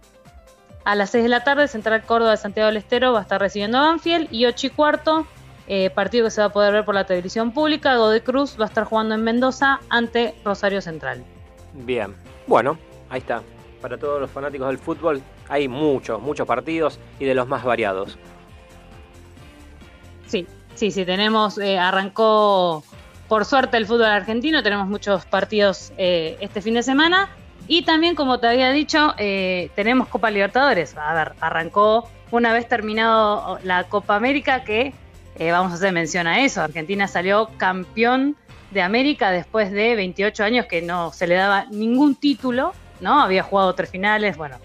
[0.83, 3.39] A las 6 de la tarde, Central Córdoba de Santiago del Estero va a estar
[3.39, 4.27] recibiendo a Banfield.
[4.31, 5.27] Y 8 y cuarto,
[5.67, 8.65] eh, partido que se va a poder ver por la televisión pública, Godoy Cruz va
[8.65, 11.23] a estar jugando en Mendoza ante Rosario Central.
[11.73, 12.15] Bien.
[12.47, 12.77] Bueno,
[13.09, 13.43] ahí está.
[13.79, 18.17] Para todos los fanáticos del fútbol hay muchos, muchos partidos y de los más variados.
[20.27, 22.83] Sí, sí, sí, tenemos, eh, arrancó
[23.27, 27.29] por suerte el fútbol argentino, tenemos muchos partidos eh, este fin de semana
[27.71, 30.93] y también, como te había dicho, eh, tenemos Copa Libertadores.
[30.97, 34.93] A ver, arrancó una vez terminado la Copa América que
[35.39, 36.61] eh, vamos a hacer mención a eso.
[36.61, 38.35] Argentina salió campeón
[38.71, 43.21] de América después de 28 años que no se le daba ningún título, ¿no?
[43.21, 44.57] Había jugado tres finales, bueno,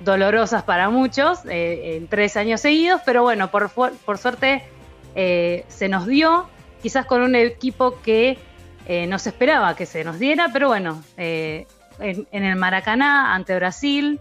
[0.00, 4.64] dolorosas para muchos, eh, en tres años seguidos, pero bueno, por, por suerte
[5.14, 6.48] se nos dio,
[6.82, 8.36] quizás con un equipo que
[8.86, 11.04] eh, no se esperaba que se nos diera, pero bueno,
[12.02, 14.20] en, el Maracaná ante Brasil,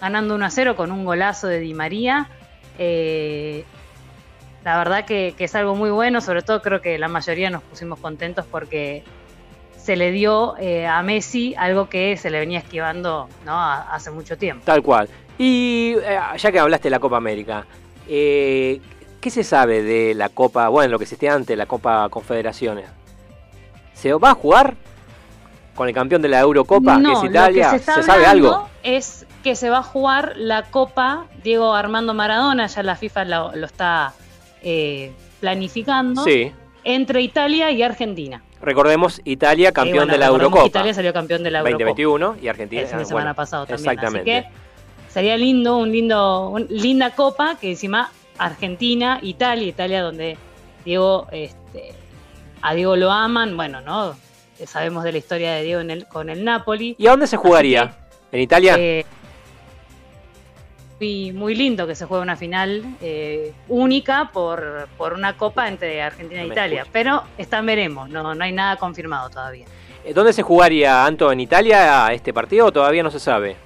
[0.00, 2.28] ganando 1 a 0 con un golazo de Di María.
[2.78, 3.64] eh,
[4.64, 7.98] la verdad que, es algo muy bueno, sobre todo creo que la mayoría nos pusimos
[8.00, 9.02] contentos porque
[9.78, 13.58] se le dio eh, a Messi algo que se le venía esquivando ¿no?
[13.58, 14.64] Hace mucho tiempo.
[14.66, 15.08] Tal cual.
[15.38, 17.64] Y eh, ya que hablaste de la Copa América,
[18.08, 18.80] eh,
[19.20, 22.90] ¿qué se sabe de la Copa, bueno, lo que existía antes, la Copa Confederaciones?
[23.94, 24.74] ¿Se va a jugar
[25.78, 27.66] con el campeón de la Eurocopa, no, que es Italia?
[27.66, 28.68] Lo que se, está sabe algo?
[28.82, 33.56] Es que se va a jugar la Copa Diego Armando Maradona, ya la FIFA lo,
[33.56, 34.12] lo está
[34.62, 36.52] eh, planificando, Sí.
[36.84, 38.42] entre Italia y Argentina.
[38.60, 40.66] Recordemos, Italia campeón Eh, bueno, de la Eurocopa.
[40.66, 42.82] Italia salió campeón de la Eurocopa 2021 y Argentina.
[42.82, 43.90] el fin de semana bueno, pasado también.
[43.92, 44.36] Exactamente.
[44.36, 50.36] Así que sería lindo, un lindo, un- linda copa que encima Argentina, Italia, Italia donde
[50.84, 51.92] Diego, este,
[52.62, 54.16] a Diego lo aman, bueno, ¿no?
[54.66, 56.96] Sabemos de la historia de Diego en el, con el Napoli.
[56.98, 57.94] ¿Y a dónde se jugaría?
[58.32, 58.74] ¿En Italia?
[58.78, 59.04] Eh,
[61.00, 66.02] muy, muy lindo que se juegue una final eh, única por, por una copa entre
[66.02, 66.78] Argentina e No me Italia.
[66.80, 66.92] escucho.
[66.92, 69.66] Pero está en veremos, no, no hay nada confirmado todavía.
[70.04, 71.30] Eh, ¿Dónde se jugaría, Anto?
[71.30, 73.56] ¿En Italia este partido o todavía no se sabe?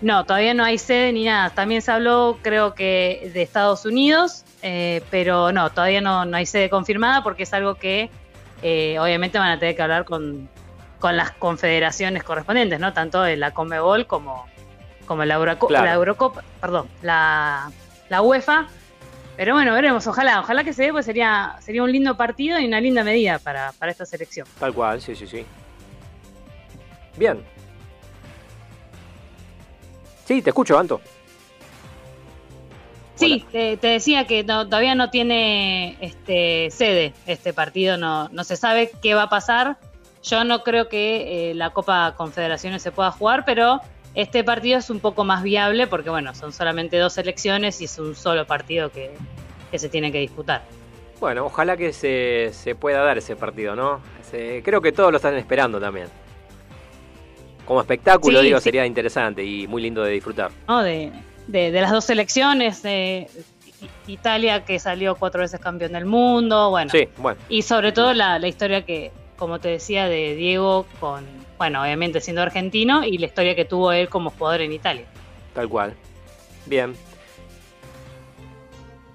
[0.00, 1.50] No, todavía no hay sede ni nada.
[1.50, 6.46] También se habló, creo que, de Estados Unidos, eh, pero no, todavía no, no hay
[6.46, 8.10] sede confirmada porque es algo que
[8.62, 10.48] eh, obviamente van a tener que hablar con,
[10.98, 12.92] con las confederaciones correspondientes, ¿no?
[12.92, 14.46] Tanto en la Comebol como,
[15.06, 15.84] como la, Euroco- Claro.
[15.84, 17.70] la Eurocopa, perdón, la,
[18.08, 18.68] la UEFA.
[19.36, 22.66] Pero bueno, veremos, ojalá, ojalá que se dé, pues sería, sería un lindo partido y
[22.66, 24.46] una linda medida para, para esta selección.
[24.60, 25.44] Tal cual, sí, sí, sí.
[27.16, 27.42] Bien.
[30.26, 31.00] Sí, te escucho, Anto.
[33.14, 38.42] Sí, te, te decía que no- todavía no tiene este, sede este partido, no, no
[38.44, 39.76] se sabe qué va a pasar.
[40.24, 43.80] Yo no creo que eh, la Copa Confederaciones se pueda jugar, pero
[44.14, 47.98] este partido es un poco más viable porque, bueno, son solamente dos elecciones y es
[47.98, 49.10] un solo partido que,
[49.70, 50.62] que se tiene que disputar.
[51.20, 54.00] Bueno, ojalá que se, se pueda dar ese partido, ¿no?
[54.30, 56.08] Se- creo que todos lo están esperando también.
[57.66, 58.64] Como espectáculo, Sí, digo, sí.
[58.64, 60.50] sería interesante y muy lindo de disfrutar.
[60.66, 60.82] ¿no?
[60.82, 61.12] De,
[61.46, 63.28] de- de las dos selecciones, de
[64.06, 66.90] Italia que salió cuatro veces campeón del mundo, bueno.
[66.90, 67.40] Sí, bueno.
[67.48, 71.24] Y sobre todo la, la historia que, como te decía, de Diego con,
[71.58, 75.04] bueno, obviamente siendo argentino y la historia que tuvo él como jugador en Italia.
[75.54, 75.94] Tal cual.
[76.66, 76.94] Bien.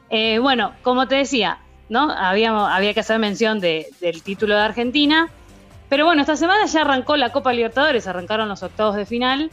[0.09, 1.59] Eh, bueno, como te decía,
[1.89, 2.11] ¿no?
[2.11, 5.29] Habíamos, había que hacer mención de- del título de Argentina.
[5.89, 9.49] Pero bueno, esta semana ya arrancó la Copa Libertadores, arrancaron los octavos de final.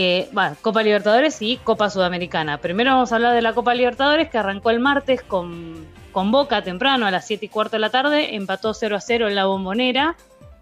[0.00, 2.58] Eh, bueno, Copa Libertadores y Copa Sudamericana.
[2.58, 6.62] Primero vamos a hablar de la Copa Libertadores que arrancó el martes con, con Boca
[6.62, 9.46] temprano a las 7 y cuarto de la tarde, empató 0 a 0 en la
[9.46, 10.14] bombonera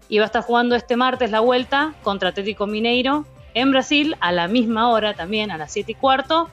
[0.09, 4.31] y va a estar jugando este martes la vuelta contra Atlético Mineiro en Brasil a
[4.31, 6.49] la misma hora también, a las 7 y cuarto.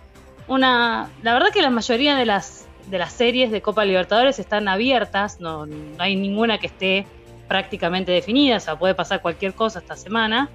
[0.47, 4.69] Una, la verdad que la mayoría de las, de las series de Copa Libertadores están
[4.69, 7.07] abiertas, no, no hay ninguna que esté
[7.49, 10.51] prácticamente definida, o sea, puede pasar cualquier cosa esta semana.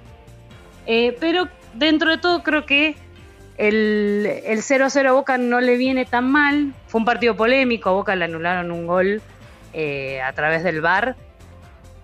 [0.86, 2.96] Eh, pero dentro de todo creo que
[3.60, 6.72] el, el 0-0 a Boca no le viene tan mal.
[6.86, 9.20] Fue un partido polémico, a Boca le anularon un gol
[9.74, 11.14] eh, a través del VAR,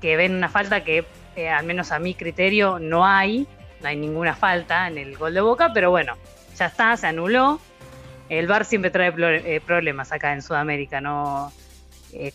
[0.01, 3.47] que ven una falta que eh, al menos a mi criterio no hay,
[3.81, 6.17] no hay ninguna falta en el gol de Boca, pero bueno,
[6.59, 7.59] ya está, se anuló.
[8.29, 11.53] El VAR siempre trae eh, problemas acá en Sudamérica, no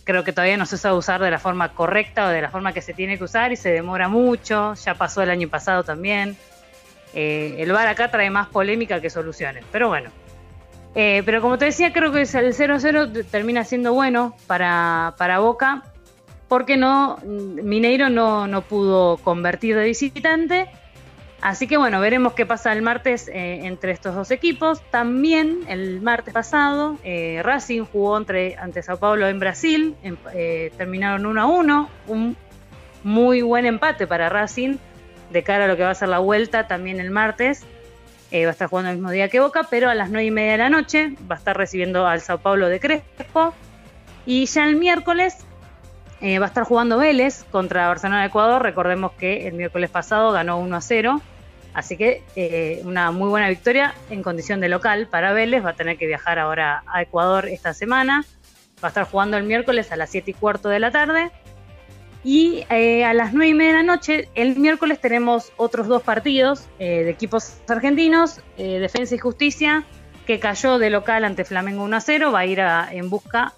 [0.04, 2.72] creo que todavía no se sabe usar de la forma correcta o de la forma
[2.72, 6.36] que se tiene que usar y se demora mucho, ya pasó el año pasado también.
[7.14, 10.10] Eh, el VAR acá trae más polémica que soluciones, pero bueno.
[10.94, 15.82] Eh, pero como te decía, creo que el 0-0 termina siendo bueno para, para Boca,
[16.48, 20.68] porque no Mineiro no, no pudo convertir de visitante.
[21.40, 24.80] Así que bueno, veremos qué pasa el martes eh, entre estos dos equipos.
[24.90, 26.98] También el martes pasado,
[27.42, 30.16] Racing jugó entre, ante Sao Paulo en Brasil, em-
[30.76, 32.36] terminaron 1 a 1, un
[33.02, 34.76] muy buen empate para Racing,
[35.32, 37.64] de cara a lo que va a ser la vuelta también el martes.
[38.30, 40.30] Eh, va a estar jugando el mismo día que Boca, pero a las 9 y
[40.30, 43.52] media de la noche va a estar recibiendo al Sao Paulo de Crespo.
[44.24, 45.36] Y ya el miércoles
[46.22, 48.62] eh, va a estar jugando Vélez contra Barcelona de Ecuador.
[48.62, 51.20] Recordemos que el miércoles pasado ganó 1 a 0.
[51.74, 55.64] Así que eh, una muy buena victoria en condición de local para Vélez.
[55.64, 58.24] Va a tener que viajar ahora a Ecuador esta semana.
[58.82, 61.30] Va a estar jugando el miércoles a las 7 y cuarto de la tarde.
[62.24, 66.02] Y eh, a las 9 y media de la noche, el miércoles tenemos otros dos
[66.02, 68.40] partidos eh, de equipos argentinos.
[68.58, 69.82] eh, Defensa y Justicia,
[70.26, 72.30] que cayó de local ante Flamengo 1 a 0.
[72.30, 73.54] Va a ir a- en busca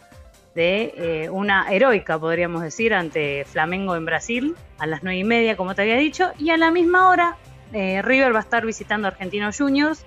[0.55, 5.57] de eh, una heroica, podríamos decir, ante Flamengo en Brasil a las 9 y media,
[5.59, 6.31] como te había dicho.
[6.39, 7.37] Y a la misma hora,
[7.73, 10.07] River va a estar visitando a Argentinos Juniors.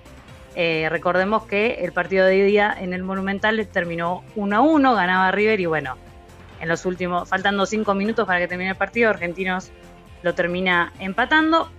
[0.56, 5.60] Recordemos que el partido de día en el Monumental terminó 1 a 1, ganaba River
[5.60, 5.96] y bueno,
[6.60, 9.70] en los últimos, faltando 5 minutos para que termine el partido, Argentinos
[10.22, 11.70] lo termina empatando.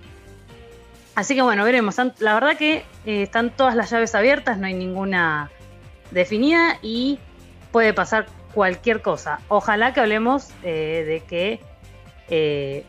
[1.16, 1.98] Así que bueno, veremos.
[2.20, 5.52] La verdad que eh, están todas las llaves abiertas, no hay ninguna
[6.12, 7.20] definida y
[7.72, 9.42] puede pasar cualquier cosa.
[9.50, 11.60] Ojalá que hablemos eh, de que
[12.30, 12.86] eh,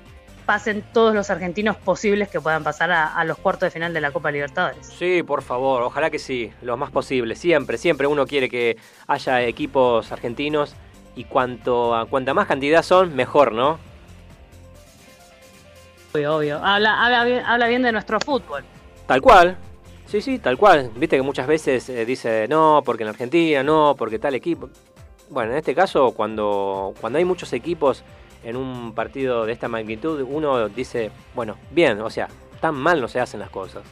[0.46, 4.00] pasen todos los argentinos posibles que puedan pasar a, a los cuartos de final de
[4.00, 4.86] la Copa Libertadores.
[4.86, 7.34] Sí, por favor, ojalá que sí, lo más posible.
[7.34, 8.76] Siempre, siempre uno quiere que
[9.06, 10.74] haya equipos argentinos
[11.16, 13.78] y cuanto a cuanta más cantidad son, mejor, ¿no?
[16.12, 16.64] Obvio, obvio.
[16.64, 18.64] Habla, habla, bien, habla bien de nuestro fútbol.
[19.06, 19.56] Tal cual.
[20.06, 20.90] Sí, sí, tal cual.
[20.96, 24.68] Viste que muchas veces eh, dice no, porque en Argentina, no, porque tal equipo.
[25.28, 28.02] Bueno, en este caso, cuando, cuando hay muchos equipos
[28.42, 32.28] en un partido de esta magnitud, uno dice, bueno, bien, o sea,
[32.60, 33.82] tan mal no se hacen las cosas.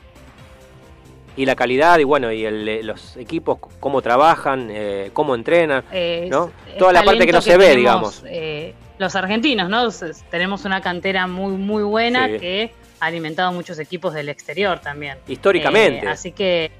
[1.38, 5.84] Y la calidad, y bueno, y el, eh, los equipos, cómo trabajan, eh, cómo entrenan,
[5.92, 6.50] Eh, ¿no?
[6.78, 8.24] Toda la parte que no se ve, digamos.
[8.26, 9.88] eh, los argentinos, ¿no?
[10.32, 12.38] Tenemos una cantera muy, muy buena Sí.
[12.40, 15.16] que ha alimentado muchos equipos del exterior también.
[15.28, 16.08] Históricamente.
[16.08, 16.72] Así que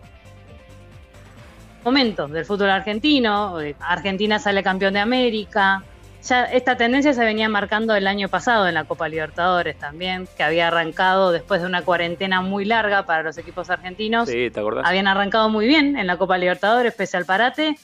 [1.84, 5.84] momento del fútbol argentino, Argentina sale campeón de América.
[6.24, 10.42] Ya esta tendencia se venía marcando el año pasado en la Copa Libertadores también, que
[10.42, 14.28] había arrancado después de una cuarentena muy larga para los equipos argentinos.
[14.28, 14.84] Sí, ¿te acordás?
[14.86, 17.76] Habían arrancado muy bien en la Copa Libertadores pese al parate,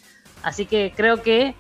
[0.43, 1.55] así que creo que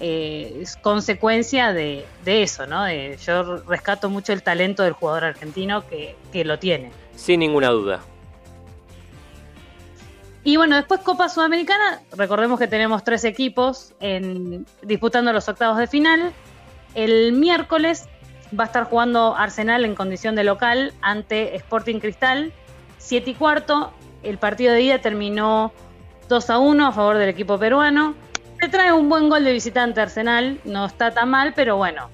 [0.00, 2.84] eh, es consecuencia de, de eso, ¿no?
[2.84, 6.92] De- yo rescato mucho el talento del jugador argentino que, que lo tiene.
[7.16, 8.00] Sin ninguna duda.
[10.48, 15.86] Y bueno, después Copa Sudamericana, recordemos que tenemos tres equipos en, disputando los octavos de
[15.86, 16.32] final.
[16.94, 18.08] El miércoles
[18.58, 22.54] va a estar jugando Arsenal en condición de local ante Sporting Cristal.
[22.96, 23.92] 7 y cuarto,
[24.22, 25.70] el partido de ida terminó
[26.30, 28.14] 2 a 1 a favor del equipo peruano.
[28.58, 32.08] Se trae un buen gol de visitante Arsenal, no está tan mal, pero bueno,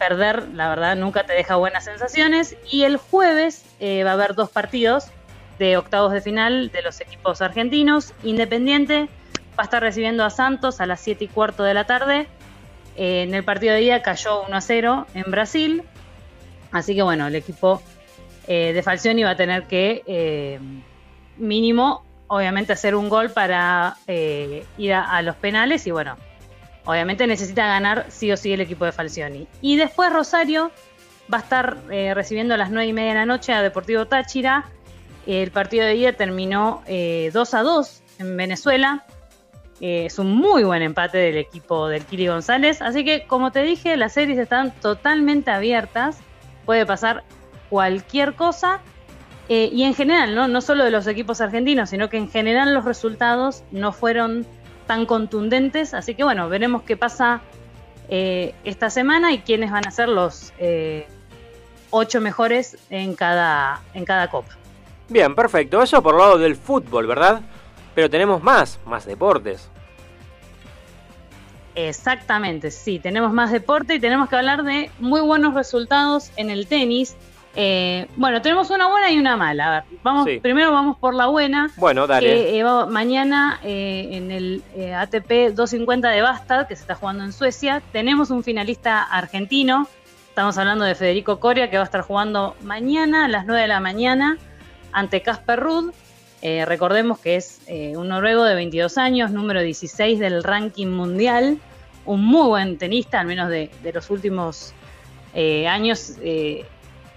[0.00, 2.56] perder, la verdad, nunca te deja buenas sensaciones.
[2.68, 5.12] Y el jueves eh, va a haber dos partidos
[5.58, 8.12] de octavos de final de los equipos argentinos.
[8.22, 9.08] Independiente
[9.58, 12.26] va a estar recibiendo a Santos a las 7 y cuarto de la tarde.
[12.96, 15.82] Eh, en el partido de ida cayó 1 a 0 en Brasil.
[16.72, 17.82] Así que bueno, el equipo
[18.46, 20.58] eh, de Falcioni va a tener que eh,
[21.36, 25.86] mínimo, obviamente, hacer un gol para ir a, a los penales.
[25.86, 26.16] Y bueno,
[26.84, 29.46] obviamente necesita ganar sí o sí el equipo de Falcioni.
[29.60, 30.72] Y después Rosario
[31.32, 34.64] va a estar recibiendo a las 9 y media de la noche a Deportivo Táchira.
[35.26, 39.04] El partido de ida terminó eh, 2 a 2 en Venezuela.
[39.80, 42.82] Eh, es un muy buen empate del equipo del Kili González.
[42.82, 46.18] Así que, como te dije, las series están totalmente abiertas.
[46.64, 47.24] Puede pasar
[47.70, 48.80] cualquier cosa.
[49.48, 50.48] Eh, y en general, ¿no?
[50.48, 54.46] no solo de los equipos argentinos, sino que en general los resultados no fueron
[54.86, 55.94] tan contundentes.
[55.94, 57.42] Así que bueno, veremos qué pasa
[58.08, 61.06] eh, esta semana y quiénes van a ser los eh,
[61.90, 64.56] ocho mejores en cada, en cada copa.
[65.08, 65.82] Bien, perfecto.
[65.82, 67.42] Eso por el lado del fútbol, ¿verdad?
[67.94, 69.70] Pero tenemos más, más deportes.
[71.74, 76.68] Exactamente, sí, tenemos más deporte y tenemos que hablar de muy buenos resultados en el
[76.68, 77.16] tenis.
[77.56, 79.66] Eh, bueno, tenemos una buena y una mala.
[79.66, 80.38] A ver, vamos, Sí.
[80.40, 81.70] primero vamos por la buena.
[81.76, 82.26] Bueno, dale.
[82.26, 87.24] Que, eh, mañana eh, en el eh, ATP 250 de Bastad, que se está jugando
[87.24, 89.88] en Suecia, tenemos un finalista argentino.
[90.28, 93.68] Estamos hablando de Federico Coria, que va a estar jugando mañana a las 9 de
[93.68, 94.38] la mañana
[94.94, 95.92] ante Casper Ruud.
[96.40, 101.58] Eh, recordemos que es eh, un noruego de 22 años, número 16 del ranking mundial,
[102.06, 104.72] un muy buen tenista, al menos de, los últimos
[105.34, 106.14] eh, años,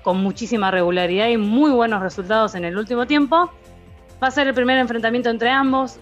[0.02, 3.52] con muchísima regularidad y muy buenos resultados en el último tiempo.
[4.24, 5.98] Va a ser el primer enfrentamiento entre ambos.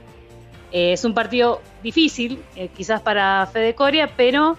[0.71, 2.43] Es un partido difícil,
[2.77, 4.57] quizás para Fede Coria, pero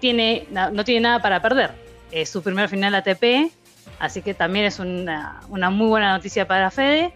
[0.00, 1.70] tiene, na- no tiene nada para perder.
[2.10, 3.52] Es su primer final ATP
[4.00, 7.12] Así que también es una, muy buena noticia para Fede.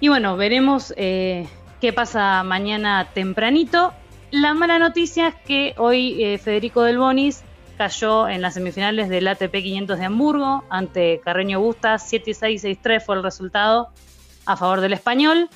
[0.00, 1.48] Y bueno, veremos eh,
[1.80, 3.94] qué pasa mañana tempranito.
[4.32, 7.44] La mala noticia es que hoy eh, Federico Del Bonis
[7.78, 11.94] cayó en las semifinales del ATP 500 de Hamburgo ante Carreño Busta.
[11.94, 13.90] 7-6-6-3 fue el resultado
[14.44, 15.48] a favor del español.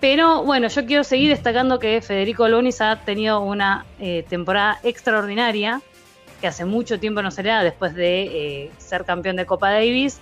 [0.00, 4.80] Pero bueno, yo quiero seguir destacando que Federico Del Bonis ha tenido una eh, temporada
[4.82, 5.80] extraordinaria
[6.42, 8.22] que hace mucho tiempo no se le da después de
[8.64, 10.20] eh, ser campeón de Copa Davis.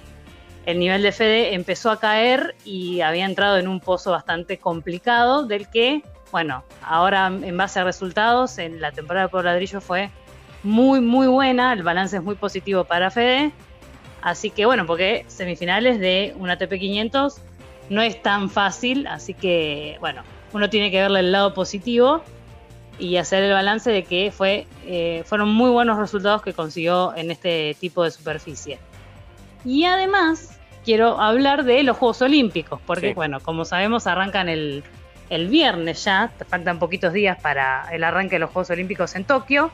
[0.66, 5.47] El nivel de Fede empezó a caer y había entrado en un pozo bastante complicado
[5.47, 10.10] del que, bueno, ahora en base a resultados, en la temporada por ladrillo fue
[10.62, 13.51] muy, muy buena, el balance es muy positivo para Fede.
[14.20, 17.40] Así que bueno, porque semifinales de un ATP 500
[17.88, 20.22] no es tan fácil, así que bueno,
[20.52, 22.22] uno tiene que verle el lado positivo
[23.01, 27.31] y hacer el balance de que fue, eh, fueron muy buenos resultados que consiguió en
[27.31, 28.78] este tipo de superficie.
[29.64, 33.14] Y además quiero hablar de los Juegos Olímpicos, porque Sí.
[33.14, 34.85] bueno, como sabemos arrancan el,
[35.31, 39.70] el viernes ya, faltan poquitos días para el arranque de los Juegos Olímpicos en Tokio.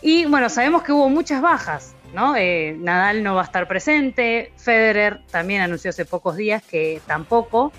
[0.00, 2.34] Y bueno, sabemos que hubo muchas bajas, ¿no?
[2.36, 7.72] Eh, Nadal no va a estar presente, Federer también anunció hace pocos días que tampoco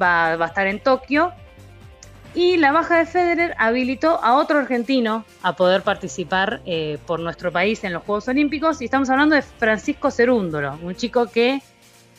[0.00, 1.32] va, va a estar en Tokio.
[2.34, 7.52] Y la baja de Federer habilitó a otro argentino a poder participar eh, por nuestro
[7.52, 8.82] país en los Juegos Olímpicos.
[8.82, 11.62] Y estamos hablando de Francisco Cerúndolo, un chico que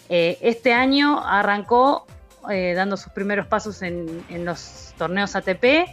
[0.08, 2.06] eh, este año arrancó
[2.50, 5.90] eh, dando sus primeros pasos en, en los torneos ATP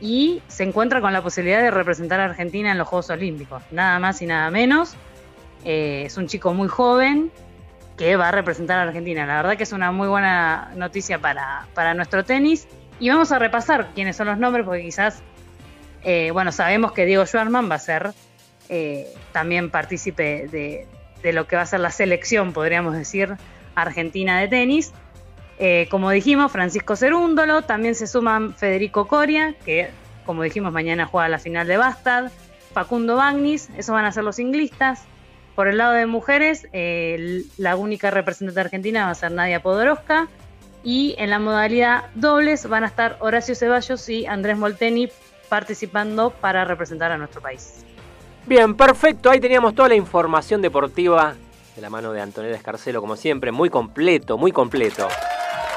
[0.00, 3.62] y se encuentra con la posibilidad de representar a Argentina en los Juegos Olímpicos.
[3.72, 4.94] Nada más y nada menos.
[5.64, 7.32] Es un chico muy joven
[7.96, 9.26] que va a representar a Argentina.
[9.26, 12.68] La verdad que es una muy buena noticia para, para nuestro tenis.
[12.98, 15.22] Y vamos a repasar quiénes son los nombres, porque quizás,
[16.02, 18.12] eh, bueno, sabemos que Diego Schwarman va a ser
[18.68, 20.86] eh, también partícipe de,
[21.22, 23.36] de lo que va a ser la selección, podríamos decir,
[23.74, 24.92] argentina de tenis.
[25.58, 29.90] Eh, como dijimos, Francisco Cerúndolo, también se suman Federico Coria, que
[30.24, 32.30] como dijimos mañana juega la final de Bastad,
[32.72, 35.04] Facundo Bagnis, esos van a ser los inglistas.
[35.54, 36.66] Por el lado de mujeres,
[37.56, 40.28] la única representante argentina va a ser Nadia Podoroska.
[40.86, 45.08] Y en la modalidad dobles van a estar Horacio Ceballos y Andrés Molteni
[45.48, 47.84] participando para representar a nuestro país.
[48.46, 49.28] Bien, perfecto.
[49.28, 51.34] Ahí teníamos toda la información deportiva
[51.74, 53.50] de la mano de Antonella Escarcelo, como siempre.
[53.50, 55.08] Muy completo, muy completo.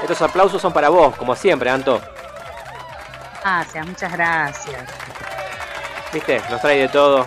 [0.04, 2.00] Estos aplausos son para vos, como siempre, Anto.
[3.42, 4.84] Gracias, muchas gracias.
[6.14, 6.40] ¿Viste?
[6.52, 7.26] Nos trae de todo.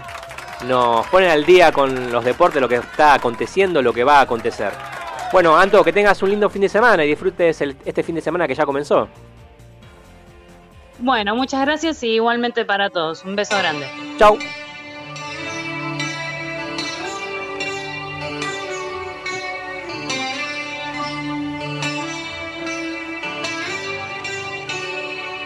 [0.66, 4.20] Nos pone al día con los deportes, lo que está aconteciendo, lo que va a
[4.20, 4.70] acontecer.
[5.32, 8.20] Bueno, Anto, que tengas un lindo fin de semana y disfrutes el- este fin de
[8.20, 9.08] semana que ya comenzó.
[10.98, 13.24] Bueno, muchas gracias y igualmente para todos.
[13.24, 13.86] Un beso grande.
[14.18, 14.36] Chau.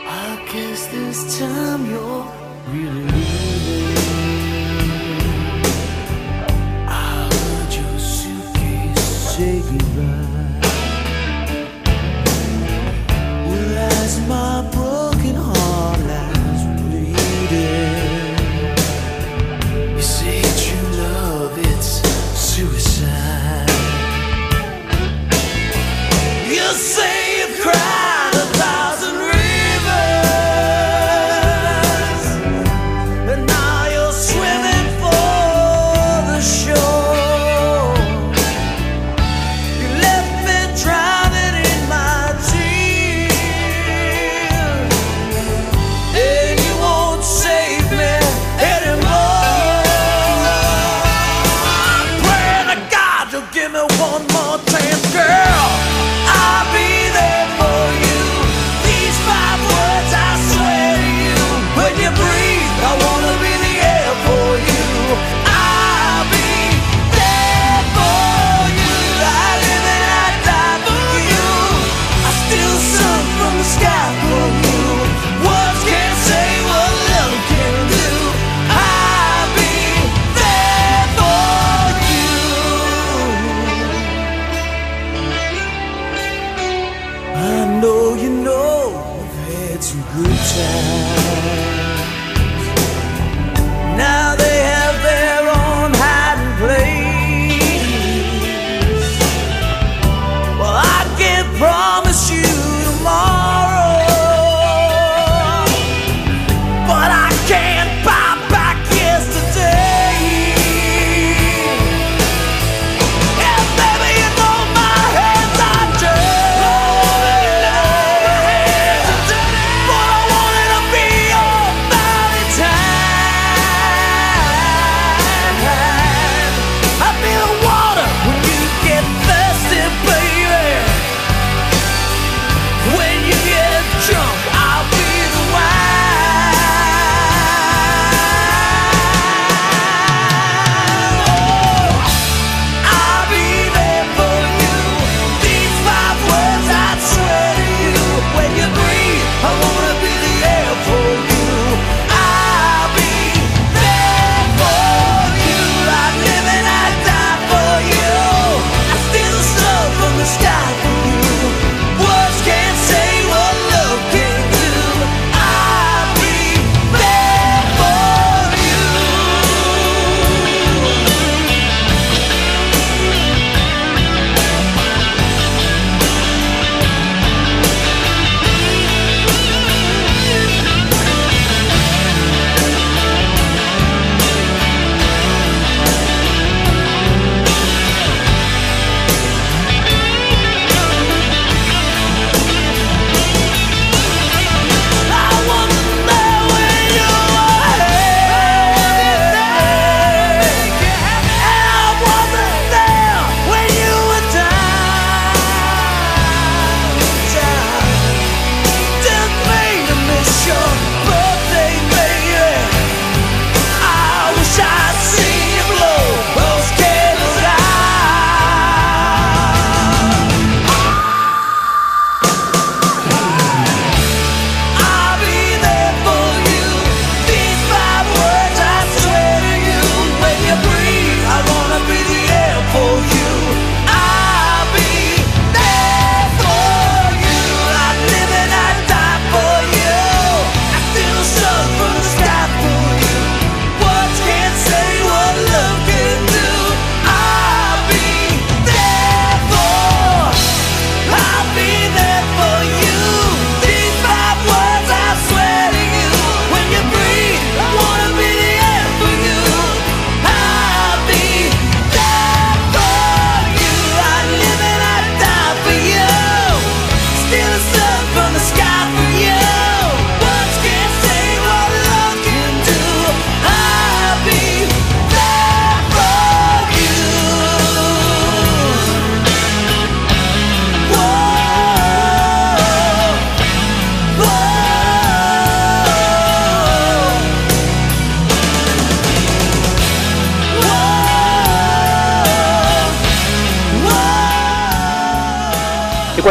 [0.08, 2.24] I guess this time you're
[2.70, 3.05] really
[14.06, 15.15] as my broken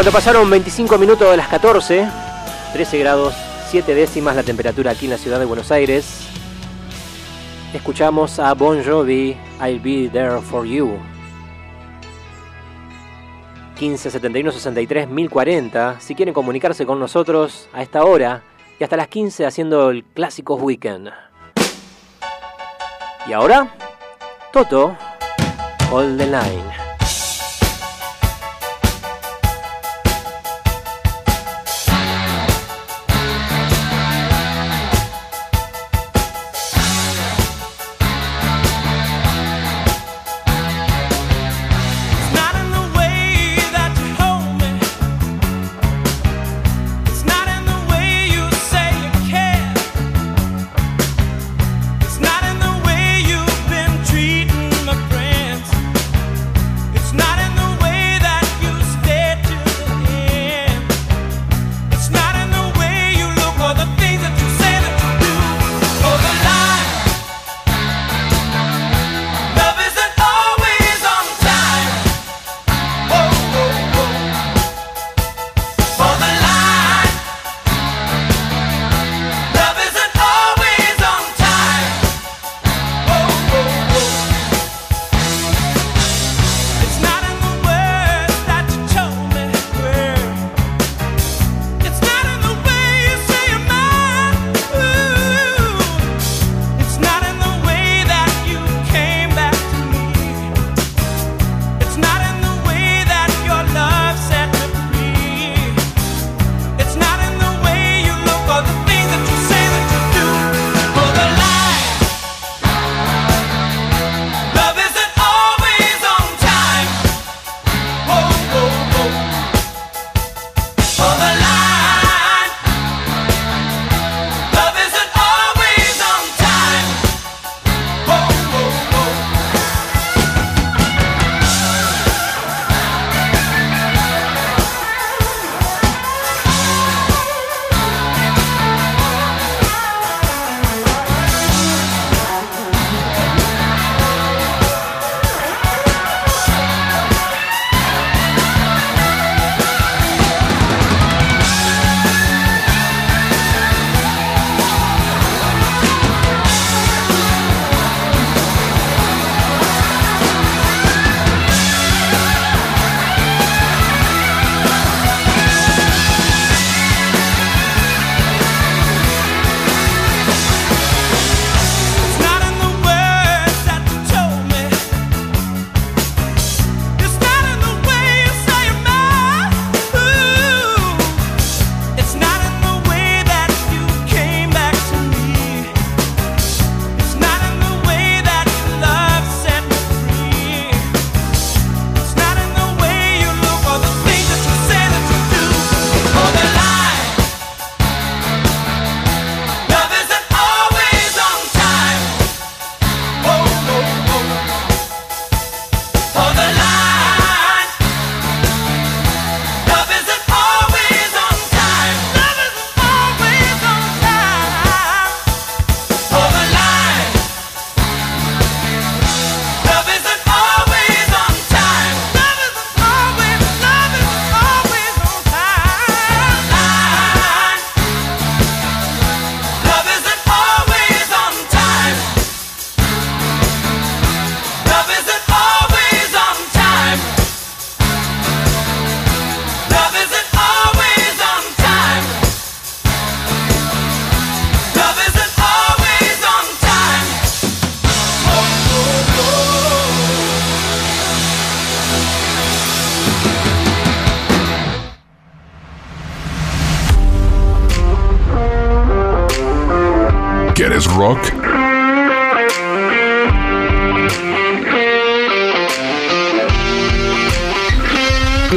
[0.06, 2.08] Cuando pasaron 25 minutos de las 14,
[2.72, 3.34] 13 grados
[3.70, 6.28] 7 décimas la temperatura aquí en la ciudad de Buenos Aires,
[7.74, 10.96] escuchamos a Bon Jovi, I'll Be There For You.
[13.74, 15.98] 15 71 63 1040.
[15.98, 18.44] Si quieren comunicarse con nosotros a esta hora
[18.78, 21.10] y hasta las 15 haciendo el Clásicos Weekend.
[23.26, 23.74] Y ahora,
[24.52, 24.96] Toto,
[25.90, 26.85] All the Line.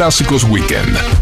[0.10, 1.18] Clásicos Weekend.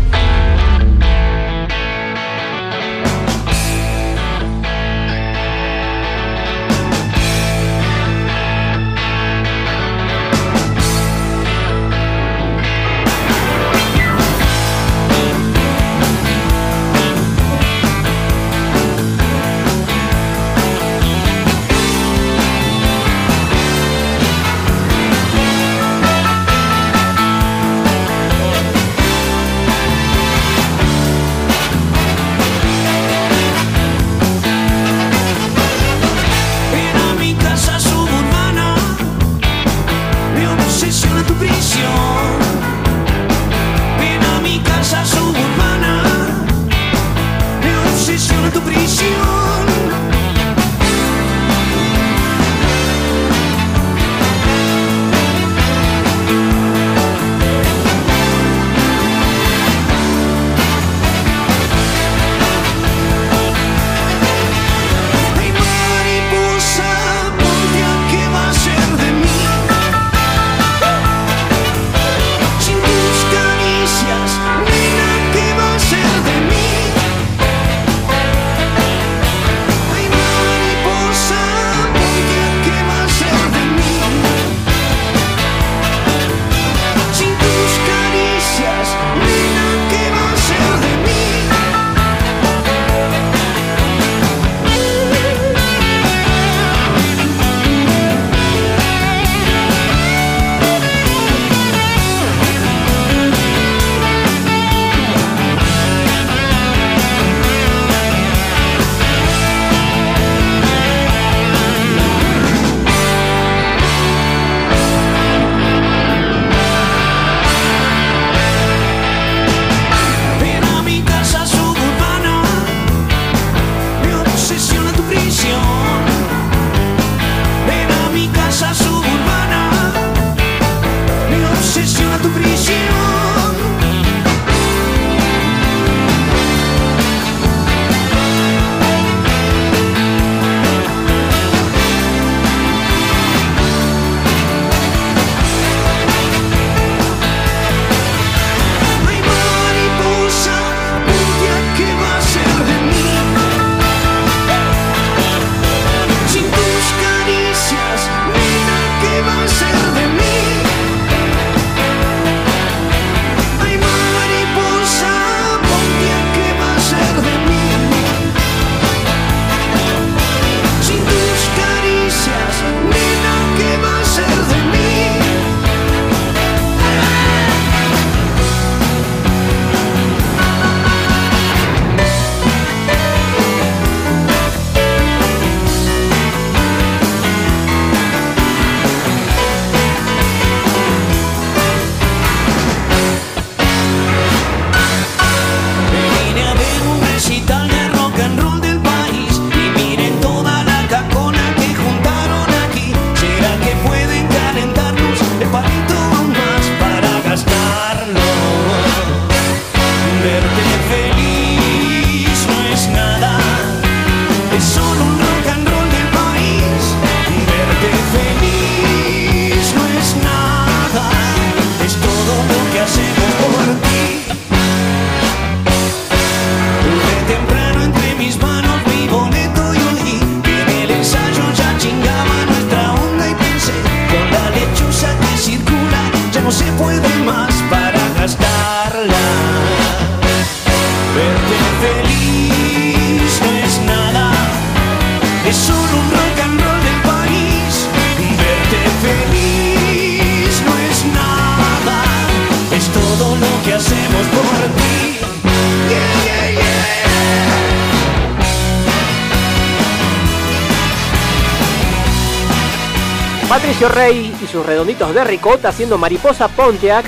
[263.49, 267.05] Patricio Rey y sus redonditos de ricota haciendo mariposa Pontiac.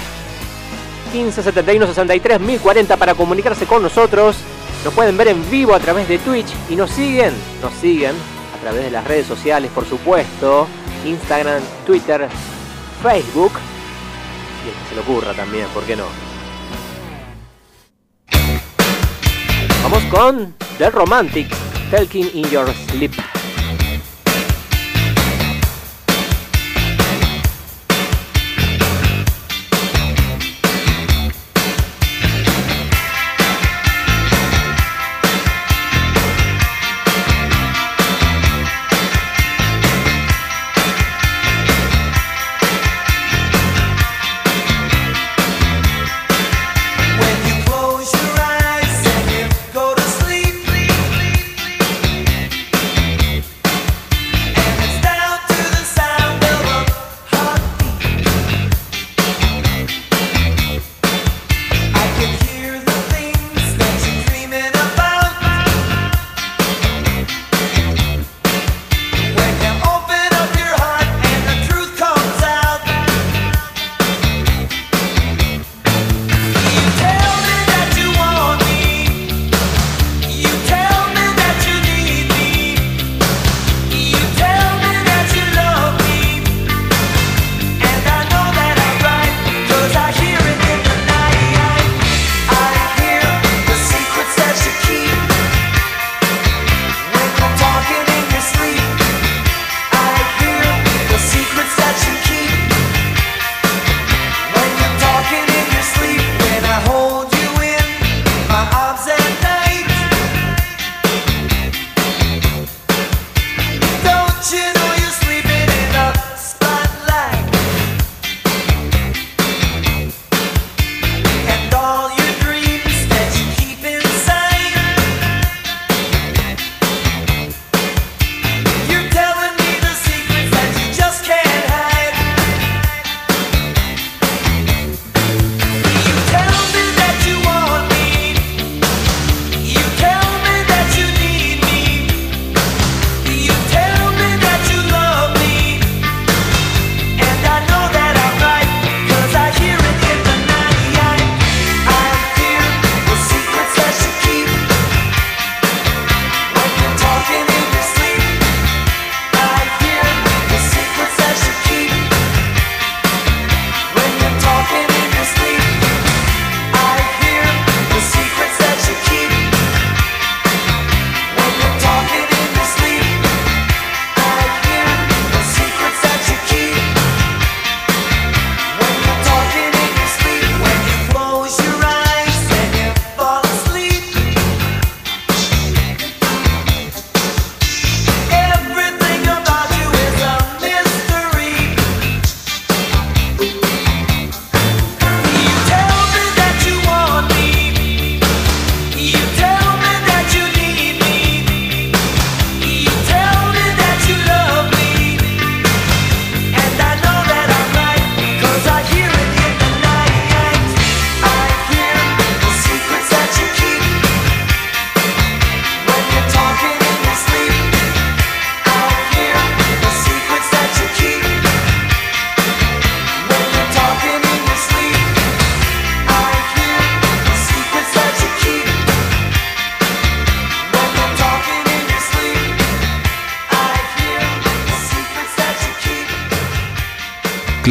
[1.12, 4.38] 15 71 63 1040 para comunicarse con nosotros.
[4.86, 8.16] Nos pueden ver en vivo a través de Twitch y nos siguen, nos siguen
[8.56, 10.68] a través de las redes sociales, por supuesto,
[11.06, 12.30] Instagram, Twitter,
[13.04, 13.52] Facebook
[14.66, 16.06] y el que se le ocurra también, ¿por qué no?
[19.84, 21.50] Vamos con The Romantic,
[21.92, 23.39] Talking in Your Sleep.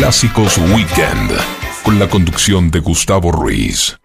[0.08, 1.32] Clásicos Weekend,
[1.82, 3.98] con la conducción de Gustavo Ruiz.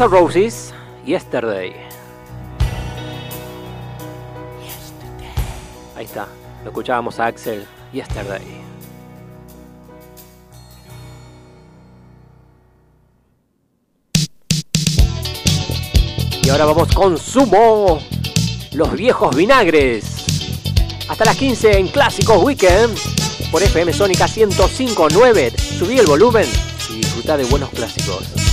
[0.00, 0.74] Guns N' Roses,
[1.04, 1.74] Yesterday.
[5.94, 6.26] Ahí está,
[6.64, 8.40] lo escuchábamos a Axel, Yesterday.
[16.42, 18.00] Y ahora vamos con Sumo,
[18.72, 20.64] los viejos vinagres.
[21.10, 22.96] Hasta las 15 en Clásicos Weekend
[23.50, 25.58] por FM Sónica 105.9.
[25.58, 26.46] Subí el volumen
[26.88, 28.49] y disfruta de buenos clásicos.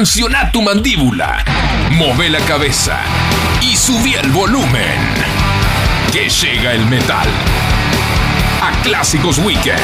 [0.00, 1.44] Tensiona tu mandíbula.
[1.90, 3.00] Move la cabeza.
[3.60, 4.98] Y subí el volumen.
[6.10, 7.28] Que llega el metal.
[8.62, 9.78] A Clásicos Weekend.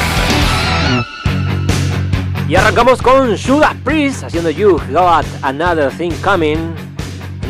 [2.48, 6.74] Y arrancamos con Judas Priest haciendo You Got Another Thing Coming.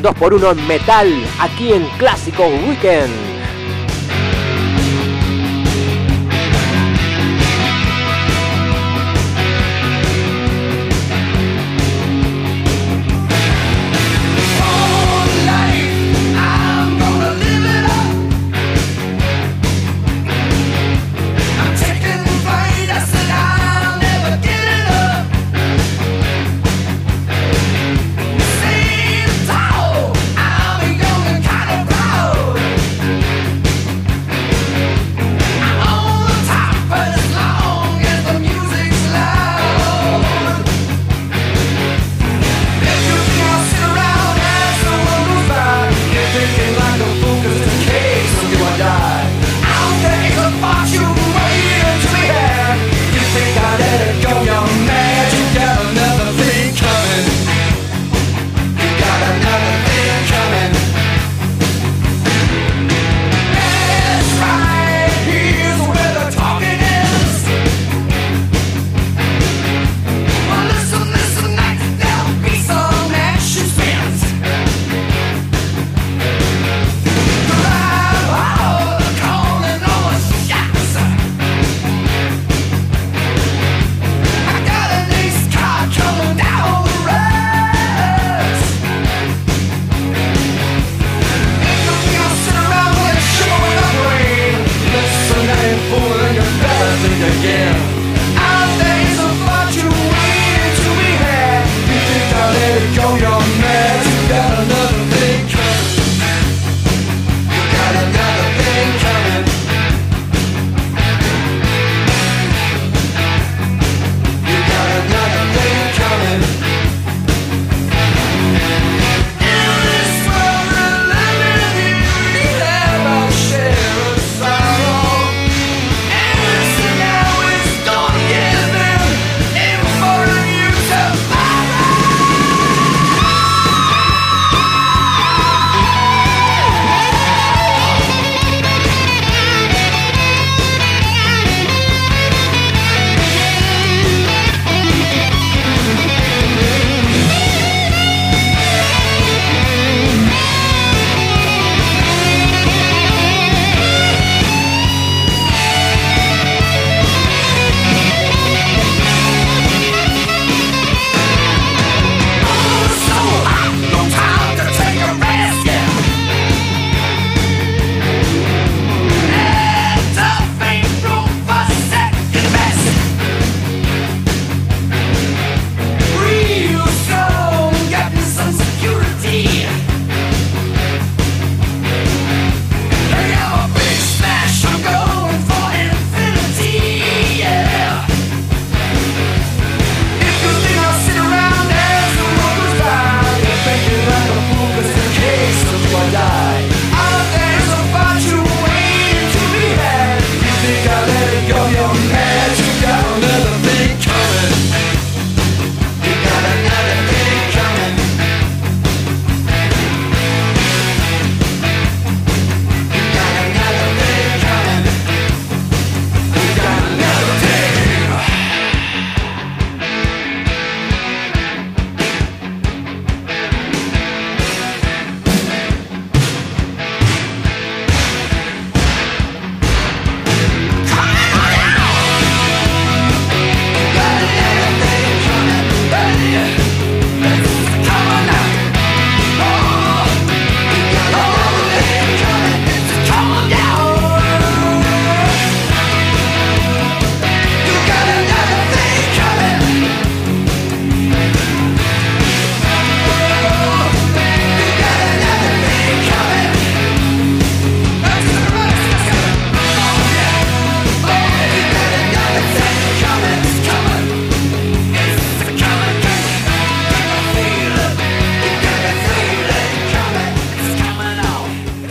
[0.03, 3.36] 2x1 en metal aquí en Clásicos Weekend.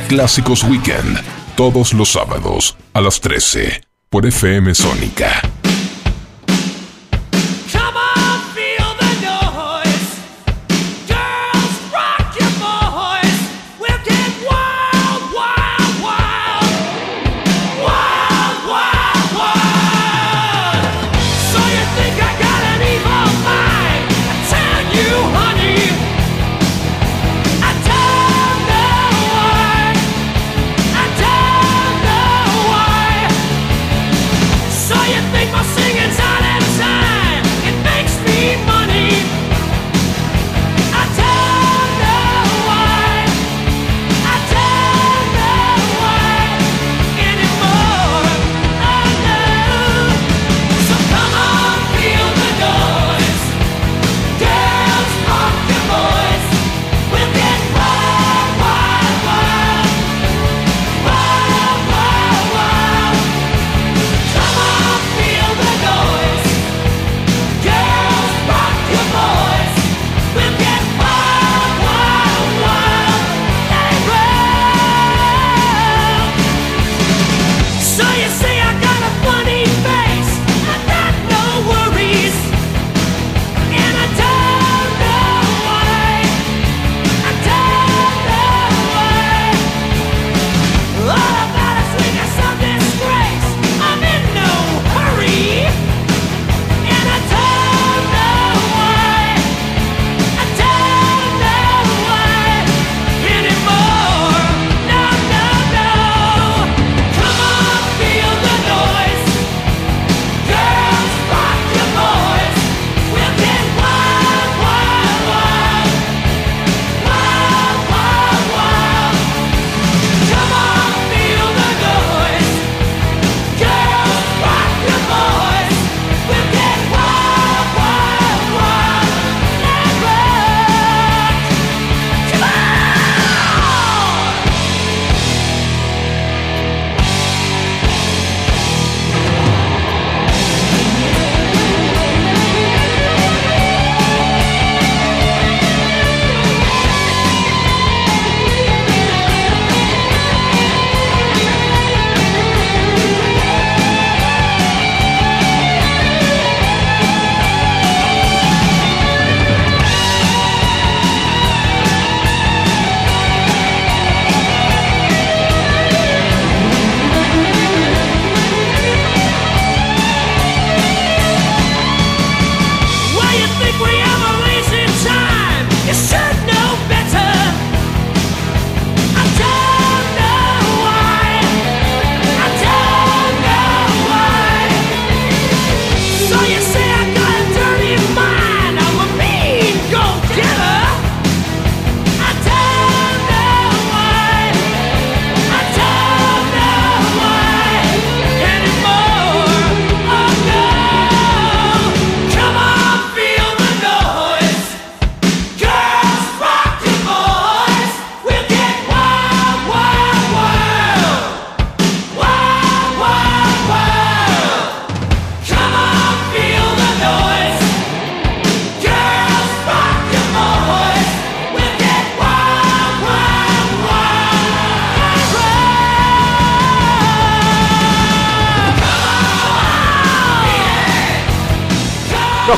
[0.08, 1.20] Clásicos Weekend,
[1.56, 5.42] todos los sábados a las 13 por FM Sónica.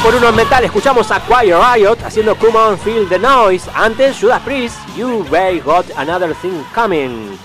[0.08, 3.70] por uno en metal escuchamos a Quiet Riot haciendo Come On Feel the Noise.
[3.76, 5.26] Antes Judas Priest, You
[5.66, 7.38] Got Another Thing Coming.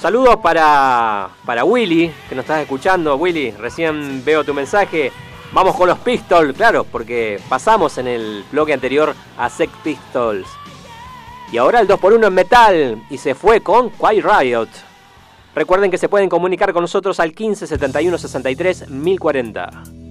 [0.00, 3.14] Saludos para, para Willy, que nos estás escuchando.
[3.14, 5.12] Willy, recién veo tu mensaje.
[5.52, 10.48] Vamos con los Pistols, claro, porque pasamos en el bloque anterior a Sex Pistols.
[11.52, 14.68] Y ahora el 2x1 en metal y se fue con Quiet Riot.
[15.54, 20.03] Recuerden que se pueden comunicar con nosotros al 15 71 63 1040.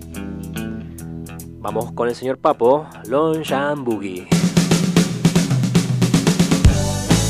[1.63, 4.27] Vamos con el señor Papo, Longshan Boogie.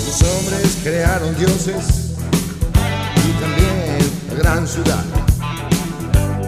[0.08, 2.16] Los hombres crearon dioses
[3.28, 4.00] y también
[4.30, 5.04] la gran ciudad,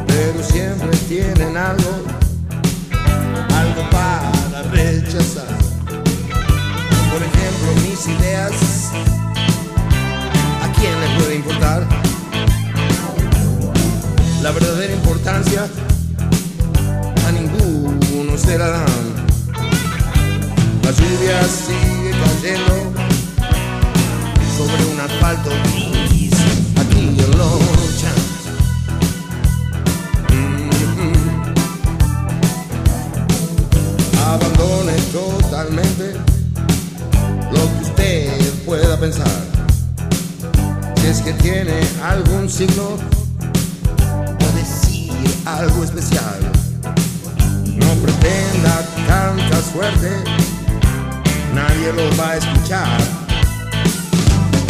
[0.07, 1.91] pero siempre tienen algo,
[3.53, 5.45] algo para rechazar.
[7.11, 8.89] Por ejemplo, mis ideas,
[10.59, 11.85] ¿a quién le puede importar?
[14.41, 15.69] La verdadera importancia
[18.35, 18.85] la
[20.91, 22.91] lluvia sigue cayendo
[24.57, 25.51] sobre un asfalto
[26.09, 26.33] gris
[26.75, 28.11] aquí en Locha.
[30.31, 30.99] Mm-hmm.
[30.99, 31.53] Mm.
[34.27, 36.05] Abandone totalmente
[37.53, 39.39] lo que usted pueda pensar.
[40.97, 42.97] Si es que tiene algún signo
[44.41, 45.13] o decir
[45.45, 46.54] algo especial.
[47.75, 50.09] No pretenda tanta suerte,
[51.53, 52.97] nadie lo va a escuchar.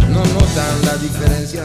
[0.10, 1.64] No notan la diferencia,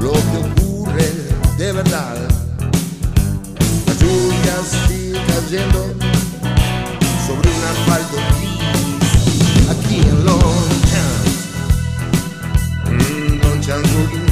[0.00, 1.12] lo que ocurre
[1.58, 2.16] de verdad.
[3.86, 4.56] La lluvia
[4.86, 5.94] sigue cayendo
[7.26, 8.68] sobre un asfalto gris
[9.70, 11.38] aquí en Longchamps.
[12.86, 14.27] Mm, Longchamps Boogie.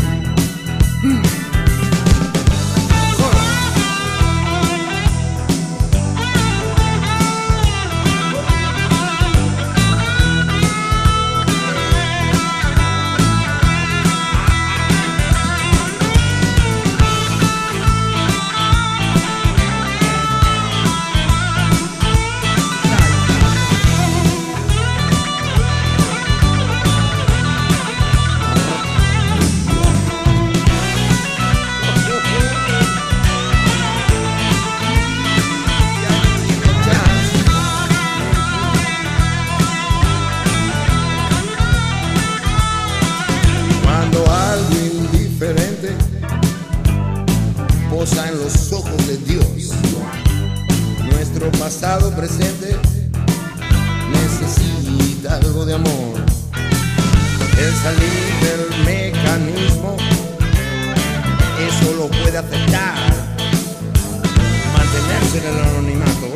[64.72, 66.28] Mantenerse en el anonimato,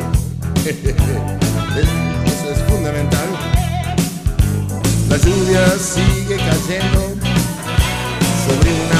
[2.27, 3.29] eso es fundamental.
[5.09, 7.01] La lluvia sigue cayendo
[8.47, 9.00] sobre un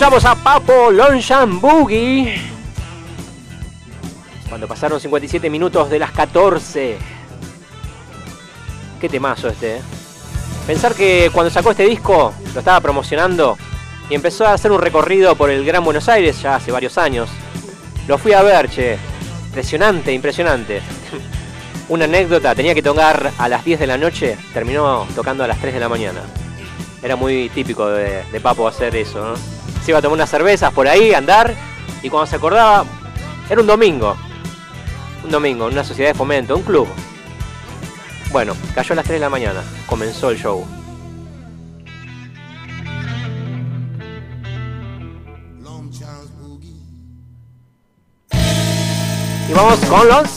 [0.00, 2.40] Escuchamos a Papo Longshan Boogie.
[4.48, 6.96] Cuando pasaron 57 minutos de las 14.
[8.98, 9.80] Qué temazo este, ¿eh?
[10.66, 13.58] Pensar que cuando sacó este disco lo estaba promocionando
[14.08, 17.28] y empezó a hacer un recorrido por el Gran Buenos Aires ya hace varios años.
[18.08, 18.96] Lo fui a ver, che.
[19.48, 20.80] Impresionante, impresionante.
[21.90, 25.58] Una anécdota, tenía que tocar a las 10 de la noche, terminó tocando a las
[25.58, 26.22] 3 de la mañana.
[27.02, 29.59] Era muy típico de, de Papo hacer eso, ¿no?
[29.90, 31.52] Iba a tomar unas cervezas por ahí, andar,
[32.00, 32.84] y cuando se acordaba,
[33.48, 34.16] era un domingo.
[35.24, 36.86] Un domingo, una sociedad de fomento, un club.
[38.30, 40.64] Bueno, cayó a las 3 de la mañana, comenzó el show.
[49.48, 50.28] Y vamos con los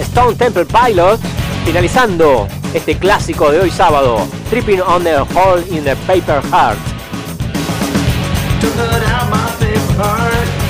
[0.00, 1.22] Stone Temple Pilots,
[1.64, 4.18] finalizando este clásico de hoy sábado,
[4.50, 6.93] Tripping on the Hole in the Paper Heart.
[8.64, 10.63] To put out my favorite part,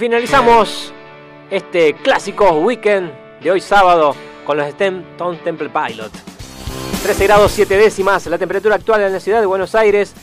[0.00, 0.94] finalizamos
[1.50, 3.12] este clásico weekend
[3.42, 4.16] de hoy sábado
[4.46, 5.04] con los Stone
[5.44, 6.10] Temple Pilot.
[7.02, 10.14] 13 grados 7 décimas, la temperatura actual en la ciudad de Buenos Aires.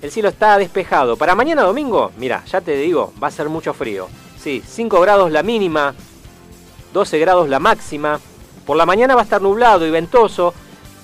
[0.00, 1.16] El cielo está despejado.
[1.16, 4.06] Para mañana domingo, mira, ya te digo, va a ser mucho frío.
[4.38, 5.96] Sí, 5 grados la mínima,
[6.92, 8.20] 12 grados la máxima.
[8.64, 10.54] Por la mañana va a estar nublado y ventoso.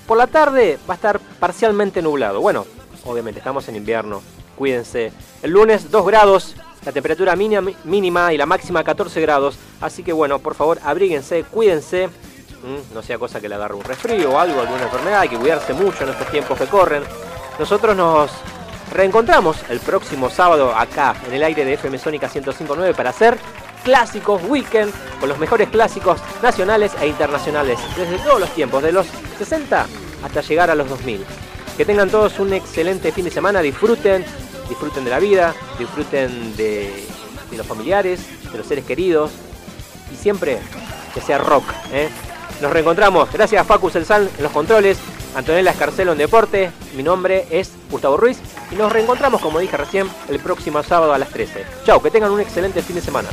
[0.06, 2.40] Por la tarde va a estar parcialmente nublado.
[2.40, 2.64] Bueno,
[3.04, 4.22] obviamente estamos en invierno.
[4.54, 5.10] Cuídense.
[5.42, 6.54] El lunes 2 grados,
[6.84, 9.56] la temperatura mínima, mínima y la máxima 14 grados.
[9.80, 12.08] Así que bueno, por favor, abríguense, cuídense.
[12.08, 15.20] Mm, No sea cosa que le agarre un resfrío o algo, alguna enfermedad.
[15.20, 17.02] Hay que cuidarse mucho en estos tiempos que corren.
[17.58, 18.30] Nosotros nos
[18.92, 23.38] reencontramos el próximo sábado acá en el aire de FM Sónica 105.9 para hacer
[23.84, 29.06] clásicos weekend con los mejores clásicos nacionales e internacionales desde todos los tiempos, de los
[29.38, 29.86] 60
[30.22, 31.24] hasta llegar a los 2000.
[31.76, 34.24] Que tengan todos un excelente fin de semana, disfruten,
[34.70, 37.06] disfruten de la vida, disfruten de,
[37.54, 38.20] los familiares,
[38.50, 39.32] de los seres queridos
[40.10, 40.58] y siempre
[41.12, 41.64] que sea rock.
[41.92, 42.08] ¿eh?
[42.62, 44.96] Nos reencontramos, gracias a Facus El San en los controles,
[45.34, 48.38] Antonella Escarcelo en Deporte, mi nombre es Gustavo Ruiz
[48.70, 51.66] y nos reencontramos, como dije recién, el próximo sábado a las 13.
[51.84, 53.28] Chao, que tengan un excelente fin de semana.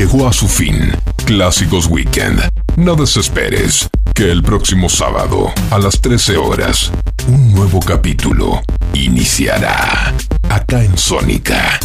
[0.00, 0.92] Llegó a su fin.
[1.26, 2.40] Clásicos Weekend.
[2.76, 6.90] No desesperes, que el próximo sábado, a las 13 horas,
[7.28, 8.62] un nuevo capítulo
[8.94, 10.14] iniciará.
[10.48, 11.78] Acá en Sónica